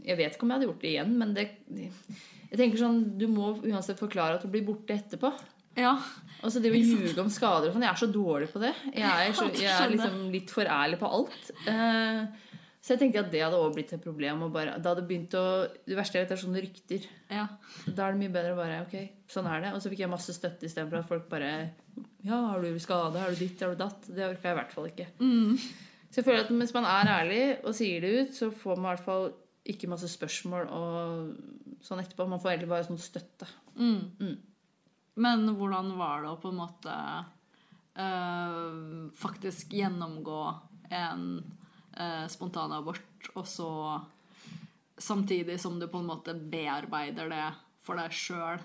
[0.00, 1.44] Jeg vet ikke om jeg hadde gjort det igjen, men det
[1.76, 5.30] Jeg tenker sånn Du må uansett forklare at du blir borte etterpå.
[5.78, 5.94] Ja.
[6.42, 8.72] Og så det å ljuge om skader og sånn, jeg er så dårlig på det.
[8.90, 11.50] Jeg er, så, jeg er liksom litt for ærlig på alt.
[11.68, 12.48] Eh,
[12.80, 14.40] så jeg tenkte at det hadde også blitt et problem.
[14.54, 15.42] Bare, det hadde begynt å,
[15.84, 17.08] det verste jeg vet, er sånne rykter.
[17.28, 17.42] ja.
[17.86, 18.94] Da er det mye bedre å bare Ok,
[19.28, 19.72] sånn er det.
[19.76, 21.50] Og så fikk jeg masse støtte istedenfor at folk bare
[22.24, 23.20] Ja, har du skade?
[23.20, 23.60] Har du ditt?
[23.60, 24.08] Har du datt?
[24.08, 25.06] Det orka jeg i hvert fall ikke.
[26.10, 28.88] Så jeg føler at mens man er ærlig og sier det ut, så får man
[28.88, 29.28] i hvert fall
[29.70, 32.24] ikke masse spørsmål og sånn etterpå.
[32.32, 33.46] Man får egentlig bare sånn støtte.
[35.20, 36.96] Men hvordan var det å på en måte
[38.00, 40.40] øh, faktisk gjennomgå
[40.90, 41.26] en
[41.98, 43.70] uh, spontanabort, og så
[45.00, 47.46] samtidig som du på en måte bearbeider det
[47.80, 48.60] for deg sjøl,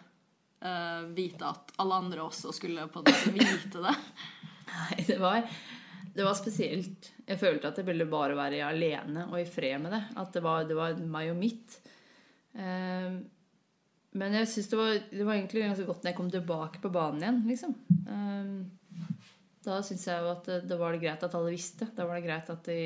[1.16, 3.94] vite at alle andre også skulle på en måte vite det?
[4.76, 5.46] Nei, det var,
[6.16, 7.12] det var spesielt.
[7.26, 10.02] Jeg følte at det ville bare være alene og i fred med det.
[10.22, 11.78] At det var, det var meg og mitt.
[12.56, 13.18] Eh,
[14.16, 17.24] men jeg synes det, det var egentlig ganske godt når jeg kom tilbake på banen
[17.24, 17.42] igjen.
[17.50, 17.76] liksom.
[18.08, 18.52] Eh,
[19.66, 21.88] da syns jeg jo at det, det var det greit at alle visste.
[21.96, 22.82] Da var det greit at de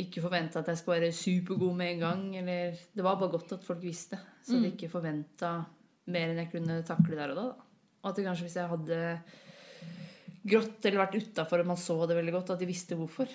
[0.00, 2.24] ikke forventa at jeg skulle være supergod med en gang.
[2.40, 5.58] Eller, det var bare godt at folk visste, så de ikke forventa
[6.10, 7.46] mer enn jeg kunne takle der og da.
[8.00, 9.00] Og at det kanskje hvis jeg hadde
[10.50, 13.28] grått eller vært utafor og man så det veldig godt, at de visste hvorfor.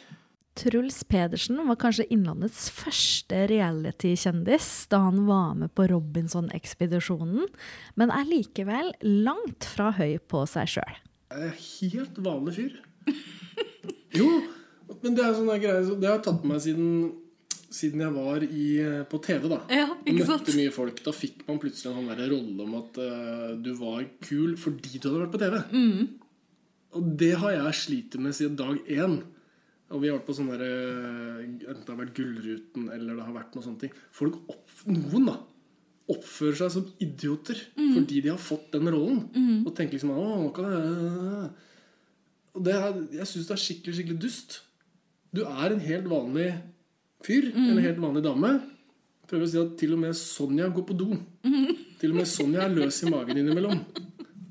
[0.56, 7.50] Truls Pedersen var kanskje Innlandets første reality-kjendis da han var med på Robinson-ekspedisjonen,
[8.00, 11.02] men er likevel langt fra høy på seg sjøl.
[11.32, 12.82] Jeg er helt vanlig fyr.
[14.16, 14.30] Jo,
[15.02, 17.10] men det er sånne greier så Det har tatt meg siden,
[17.68, 18.68] siden jeg var i,
[19.12, 19.50] på TV.
[19.52, 21.02] da Ja, ikke Møtte mye folk.
[21.04, 25.10] Da fikk man plutselig en sånn rolle om at uh, du var kul fordi du
[25.10, 25.58] hadde vært på TV.
[25.76, 26.06] Mm.
[26.96, 29.18] Og det har jeg slitt med siden dag én.
[29.92, 33.26] Og vi har vært på sånne der, eh, Enten det har vært Gullruten eller det
[33.28, 33.92] har vært noe sånne ting.
[34.16, 35.36] Folk opp, noen da
[36.12, 37.94] oppfører seg som idioter Mm.
[37.96, 39.64] fordi de har fått den rollen.
[39.66, 41.50] Og tenker liksom Å, nå kan jeg
[42.56, 44.62] Og det er, jeg syns det er skikkelig, skikkelig dust.
[45.36, 46.54] Du er en helt vanlig
[47.26, 48.52] fyr eller en helt vanlig dame.
[49.28, 51.10] Prøver å si at til og med Sonja går på do.
[52.00, 53.82] Til og med Sonja er løs i magen innimellom.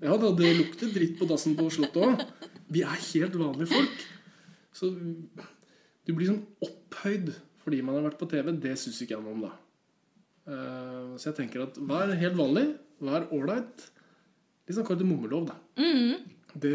[0.02, 2.20] Ja da, det lukter dritt på dassen på Slottet òg.
[2.72, 4.04] Vi er helt vanlige folk.
[4.74, 4.90] Så
[6.04, 7.30] du blir sånn opphøyd
[7.64, 8.50] fordi man har vært på TV.
[8.60, 9.52] Det syns ikke jeg noe om, da.
[10.46, 12.66] Eh, så jeg tenker at vær helt vanlig.
[13.04, 13.86] Vær ålreit.
[14.64, 15.56] Litt sånn kardemommelov, da.
[16.54, 16.74] Det,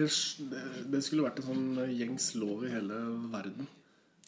[0.52, 2.98] det, det skulle vært en sånn gjengs lov i hele
[3.32, 3.70] verden.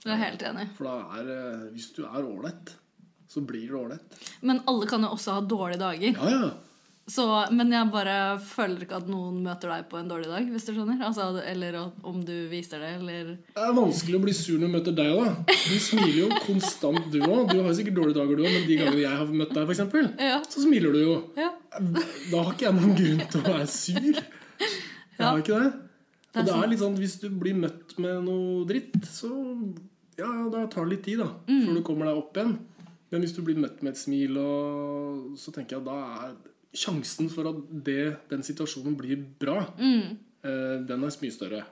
[0.02, 0.68] Jeg er helt enig.
[0.78, 2.72] For da er eh, Hvis du er ålreit,
[3.30, 4.20] så blir du ålreit.
[4.42, 6.18] Men alle kan jo også ha dårlige dager.
[6.18, 6.52] Ja, ja.
[7.10, 10.68] Så, men jeg bare føler ikke at noen møter deg på en dårlig dag, hvis
[10.68, 11.02] du skjønner.
[11.04, 11.76] Altså, eller
[12.08, 15.18] om du viser det, eller Det er vanskelig å bli sur når du møter deg
[15.18, 15.42] òg.
[15.50, 17.50] Du smiler jo konstant, du òg.
[17.52, 19.74] Du har jo sikkert dårlige dager, du òg, men de gangene jeg har møtt deg,
[19.74, 20.38] eksempel, Ja.
[20.48, 21.16] så smiler du jo.
[21.42, 21.50] Ja.
[22.32, 24.22] Da har ikke jeg noen grunn til å være sur.
[24.22, 25.72] Jeg har ikke det.
[26.32, 29.28] Og det er litt sånn hvis du blir møtt med noe dritt, så
[30.22, 31.66] ja, ja, da tar det litt tid da Mm.
[31.66, 32.54] før du kommer deg opp igjen.
[33.12, 36.36] Men hvis du blir møtt med et smil, og, så tenker jeg at da er
[36.74, 40.18] sjansen for at det, den situasjonen blir bra, Mm.
[40.44, 41.64] eh, den er mye større.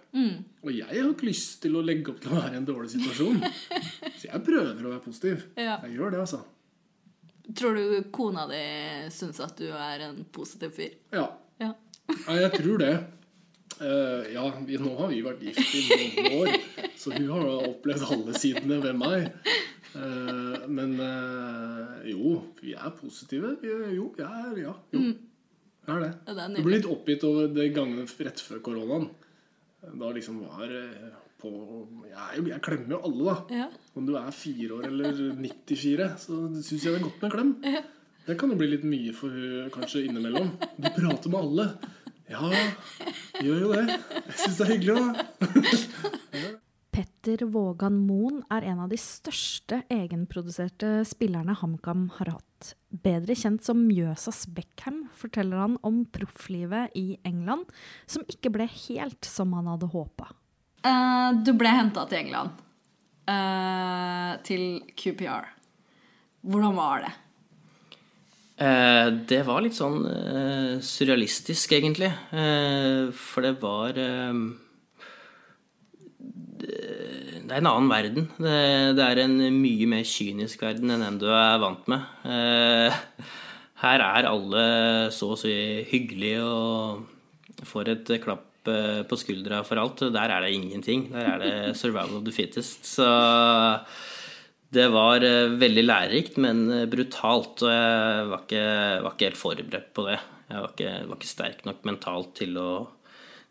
[0.63, 2.89] Og jeg har ikke lyst til å legge opp til å være i en dårlig
[2.95, 3.39] situasjon.
[4.19, 5.45] Så jeg prøver å være positiv.
[5.55, 5.79] Ja.
[5.85, 6.41] Jeg gjør det, altså.
[7.55, 8.59] Tror du kona di
[9.09, 10.91] syns at du er en positiv fyr?
[11.15, 11.29] Ja.
[11.59, 11.71] Ja.
[12.27, 12.91] Ja, jeg tror det.
[13.79, 16.49] Uh, ja, vi, nå har vi vært gift i noen år,
[16.99, 19.29] så hun har opplevd alle sidene ved meg.
[19.99, 23.55] Eh, men eh, jo, vi er positive.
[23.61, 24.75] Vi, jo, jeg er Ja.
[24.95, 25.03] Jo.
[25.89, 26.11] Jeg er det.
[26.27, 29.09] Ja, det er du ble litt oppgitt over det gangene rett før koronaen.
[29.99, 31.49] Da liksom var eh, på
[32.09, 33.61] Jeg, jeg klemmer jo alle, da.
[33.63, 33.69] Ja.
[33.97, 37.35] Om du er fire år eller 94, så syns jeg det er godt med en
[37.37, 37.53] klem.
[38.27, 40.51] Det kan jo bli litt mye for hun kanskje innimellom.
[40.77, 41.69] Du prater med alle.
[42.29, 42.51] Ja,
[43.41, 43.85] gjør jo det.
[43.89, 46.59] Jeg syns det er hyggelig, da.
[47.29, 52.71] Petter Vågan Moen er en av de største egenproduserte spillerne HamKam har hatt.
[52.89, 57.67] Bedre kjent som Mjøsas Beckham forteller han om profflivet i England,
[58.09, 60.31] som ikke ble helt som han hadde håpa.
[60.81, 62.63] Uh, du ble henta til England.
[63.29, 65.51] Uh, til QPR.
[66.49, 67.11] Hvordan var det?
[68.59, 72.09] Eh, det var litt sånn eh, surrealistisk, egentlig.
[72.33, 74.41] Eh, for det var eh,
[77.49, 78.27] det, er en annen verden.
[78.37, 78.57] Det,
[78.97, 82.05] det er en mye mer kynisk verden enn den du er vant med.
[82.29, 82.99] Eh,
[83.81, 84.65] her er alle
[85.15, 85.55] så å si
[85.89, 90.05] hyggelige og får et klapp eh, på skuldra for alt.
[90.13, 91.09] Der er det ingenting.
[91.13, 92.85] Der er det 'survival of the fittest'.
[92.85, 93.09] Så
[94.69, 97.65] det var eh, veldig lærerikt, men brutalt.
[97.65, 98.65] Og jeg var ikke,
[99.01, 100.19] var ikke helt forberedt på det.
[100.49, 102.71] Jeg var ikke, var ikke sterk nok mentalt til å,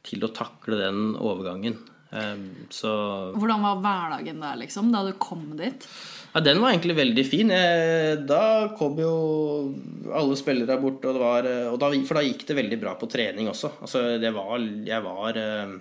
[0.07, 1.79] til å takle den overgangen.
[2.13, 2.37] Eh,
[2.73, 2.91] Så
[3.37, 5.87] Hvordan var hverdagen der, liksom, da du kom dit?
[6.35, 7.49] ja, den var egentlig veldig fin.
[8.29, 9.13] Da kom jo
[10.15, 13.09] alle spillere bort, og det var, og da, for da gikk det veldig bra på
[13.11, 13.71] trening også.
[13.83, 15.77] Altså, det var Jeg var eh,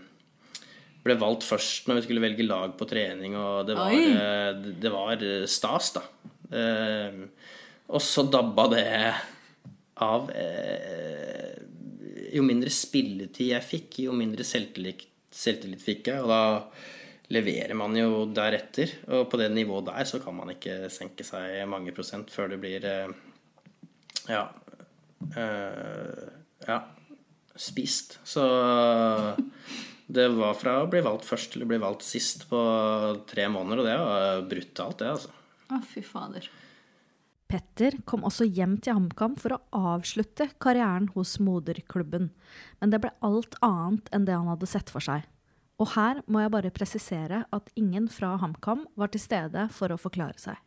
[1.07, 4.53] ble valgt først når vi skulle velge lag på trening, og det var, eh,
[4.83, 6.01] det var stas, da.
[6.51, 7.21] Eh,
[7.87, 9.13] Og så dabba det
[10.03, 10.29] av.
[10.31, 11.53] eh,
[12.35, 16.23] Jo mindre spilletid jeg fikk, jo mindre selvtillit, selvtillit fikk jeg.
[16.23, 16.41] Og da
[17.33, 18.93] leverer man jo deretter.
[19.11, 22.61] Og på det nivået der så kan man ikke senke seg mange prosent før det
[22.63, 23.15] blir eh,
[24.31, 24.45] ja,
[25.35, 26.27] øh,
[26.67, 26.79] ja
[27.57, 28.19] spist.
[28.27, 28.43] Så
[30.07, 32.61] det var fra å bli valgt først til å bli valgt sist på
[33.27, 35.33] tre måneder, og det var brutalt, det, altså.
[35.67, 36.47] Å, fy fader.
[37.47, 42.29] Petter kom også hjem til HamKam for å avslutte karrieren hos moderklubben,
[42.81, 45.23] men det ble alt annet enn det han hadde sett for seg.
[45.79, 49.99] Og her må jeg bare presisere at ingen fra HamKam var til stede for å
[50.01, 50.57] forklare seg.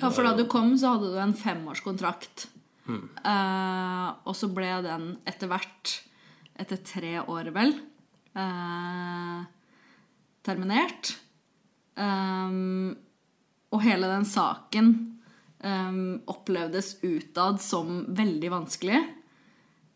[0.00, 2.48] Ja, for da du kom, så hadde du en femårskontrakt.
[2.88, 5.92] Eh, og så ble den etter hvert,
[6.58, 7.74] etter tre år vel,
[8.34, 9.44] uh,
[10.42, 11.12] terminert.
[11.98, 12.96] Um,
[13.74, 15.17] og hele den saken
[15.64, 19.14] um, opplevdes utad som veldig vanskelig.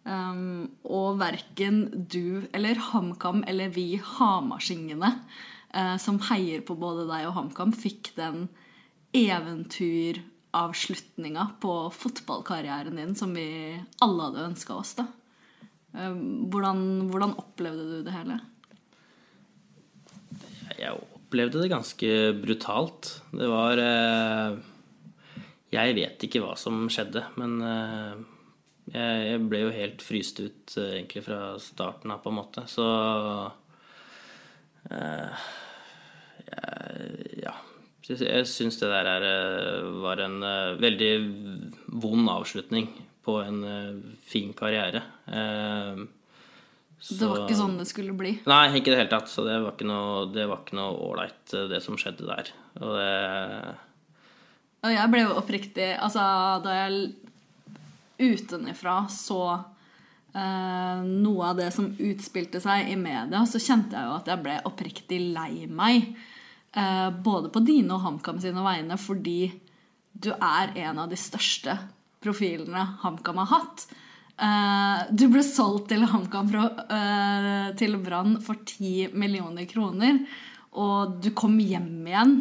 [0.02, 5.22] Um, og verken du eller HamKam eller vi hamarsingene
[5.76, 8.48] uh, som heier på både deg og HamKam, fikk den
[9.14, 14.94] eventyravslutninga på fotballkarrieren din som vi alle hadde ønska oss.
[14.98, 15.06] da.
[15.92, 18.40] Um, hvordan, hvordan opplevde du det hele?
[20.78, 20.92] Jeg
[21.32, 22.08] opplevde det ganske
[22.42, 23.22] brutalt.
[23.32, 24.58] Det var eh,
[25.72, 28.14] Jeg vet ikke hva som skjedde, men eh,
[28.92, 32.66] jeg, ble jo helt fryst ut eh, egentlig fra starten av, på en måte.
[32.68, 32.86] Så
[34.92, 35.44] eh,
[37.42, 37.58] Ja.
[38.02, 39.24] Jeg syns det der er,
[40.02, 40.42] var en
[40.82, 41.10] veldig
[42.02, 42.88] vond avslutning
[43.22, 43.60] på en
[44.26, 45.04] fin karriere.
[46.98, 48.34] Så, Det var ikke sånn det skulle bli.
[48.50, 49.30] Nei, ikke i det hele tatt.
[49.30, 52.50] Så det var ikke noe ålreit, det, det som skjedde der.
[52.82, 53.14] Og det
[54.82, 56.22] Og jeg ble jo oppriktig Altså,
[56.64, 57.12] da jeg
[58.22, 64.18] utenifra så eh, noe av det som utspilte seg i media, så kjente jeg jo
[64.20, 66.12] at jeg ble oppriktig lei meg.
[66.72, 69.50] Eh, både på dine og HamKam sine vegne, fordi
[70.12, 71.74] du er en av de største
[72.22, 73.88] profilene HamKam har hatt.
[74.38, 80.22] Eh, du ble solgt til HamKam eh, til Brann for 10 millioner kroner,
[80.78, 82.38] og du kom hjem igjen.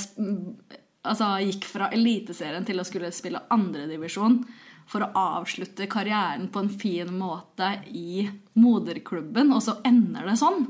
[0.00, 4.40] Sp- altså gikk fra Eliteserien til å skulle spille andredivisjon
[4.86, 10.68] for å avslutte karrieren på en fin måte i moderklubben, og så ender det sånn.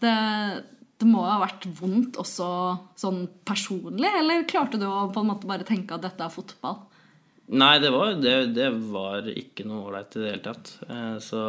[0.00, 0.14] Det,
[0.96, 2.48] det må ha vært vondt også
[2.96, 6.80] sånn personlig, eller klarte du å på en måte bare tenke at dette er fotball?
[7.46, 10.72] Nei, det var, det, det var ikke noe ålreit i det hele tatt.
[10.88, 11.42] Eh, Så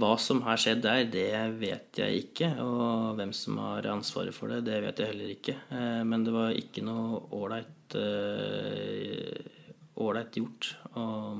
[0.00, 1.28] hva som har skjedd der, det
[1.60, 2.48] vet jeg ikke.
[2.62, 5.54] Og hvem som har ansvaret for det, det vet jeg heller ikke.
[5.72, 9.52] Eh, Men det var ikke noe ålreit eh,
[9.96, 10.70] ålreit gjort.
[10.94, 11.38] Og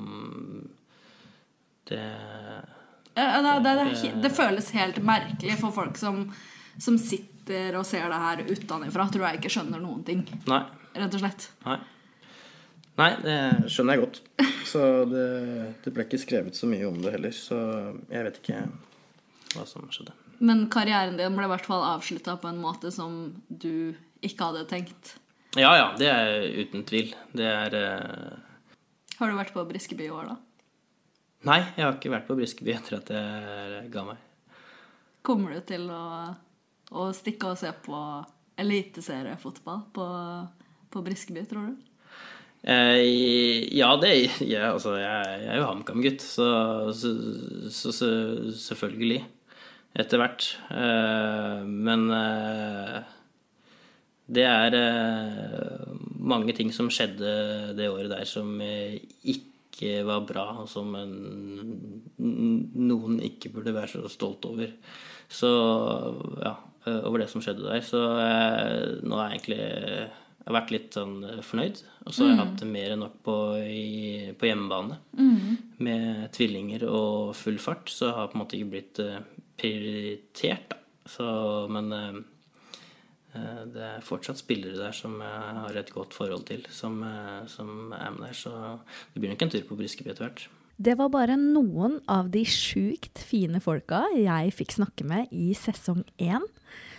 [1.90, 2.02] det
[3.16, 6.26] Det, det, det, det føles helt merkelig for folk som,
[6.78, 9.07] som sitter og ser det her utenfra.
[9.09, 10.59] Tror jeg ikke skjønner noen ting, Nei.
[10.96, 11.46] rett og slett.
[11.64, 11.78] Nei.
[12.97, 13.36] Nei, det
[13.72, 14.20] skjønner jeg godt.
[14.66, 15.26] Så det,
[15.84, 17.34] det ble ikke skrevet så mye om det heller.
[17.36, 17.59] Så
[18.09, 18.62] jeg vet ikke
[19.53, 20.16] hva som skjedde.
[20.38, 23.94] Men karrieren din ble i hvert fall avslutta på en måte som du
[24.24, 25.14] ikke hadde tenkt.
[25.57, 27.14] Ja ja, det er uten tvil.
[27.36, 28.34] Det er uh...
[29.16, 30.36] Har du vært på Briskeby i år, da?
[31.49, 34.20] Nei, jeg har ikke vært på Briskeby etter at jeg ga meg.
[35.24, 36.32] Kommer du til å,
[36.92, 38.01] å stikke og se på
[38.61, 40.07] eliteseriefotball på,
[40.92, 41.86] på Briskeby, tror du?
[42.66, 44.12] Eh, ja, det
[44.54, 46.46] ja, altså, jeg, jeg er jo HamKam-gutt, så,
[46.96, 47.12] så,
[47.70, 48.08] så, så
[48.72, 49.20] selvfølgelig.
[49.96, 50.48] Etter hvert.
[50.74, 52.96] Eh, men eh,
[54.36, 54.74] det er
[56.26, 63.20] mange ting som skjedde det året der som ikke var bra, og som en- noen
[63.22, 64.72] ikke burde være så stolt over.
[65.30, 65.48] Så
[66.42, 66.56] ja,
[67.06, 67.80] over det som skjedde der.
[67.86, 68.00] Så
[69.06, 70.10] nå er jeg egentlig
[70.47, 71.78] jeg har vært litt sånn eh, fornøyd.
[72.07, 73.34] Og så har jeg hatt det mer enn nok på,
[73.66, 75.01] i, på hjemmebane.
[75.82, 77.90] Med tvillinger og full fart.
[77.90, 79.18] Så har jeg på en måte ikke blitt eh,
[79.59, 80.78] prioritert, da.
[81.11, 81.26] Så,
[81.74, 82.20] men eh,
[83.74, 87.03] det er fortsatt spillere der som jeg har et godt forhold til, som,
[87.51, 88.38] som er med der.
[88.38, 88.55] Så
[89.12, 90.47] det blir nok en tur på Briskeby etter hvert.
[90.78, 96.07] Det var bare noen av de sjukt fine folka jeg fikk snakke med i sesong
[96.22, 96.47] én.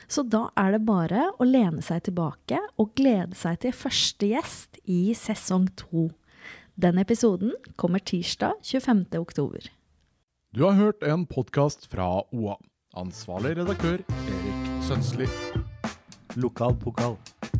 [0.07, 4.79] Så da er det bare å lene seg tilbake og glede seg til første gjest
[4.87, 6.07] i sesong to.
[6.79, 9.03] Den episoden kommer tirsdag 25.
[9.19, 9.67] oktober.
[10.55, 12.55] Du har hørt en podkast fra OA.
[12.97, 15.27] Ansvarlig redaktør Erik Sønsli.
[16.39, 17.17] Lokal pokal.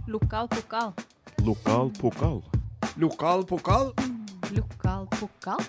[0.08, 0.96] Lokal pokal.
[1.44, 2.40] Lokal pokal.
[2.96, 3.92] Lokal pokal.
[4.56, 5.68] Lokal pokal.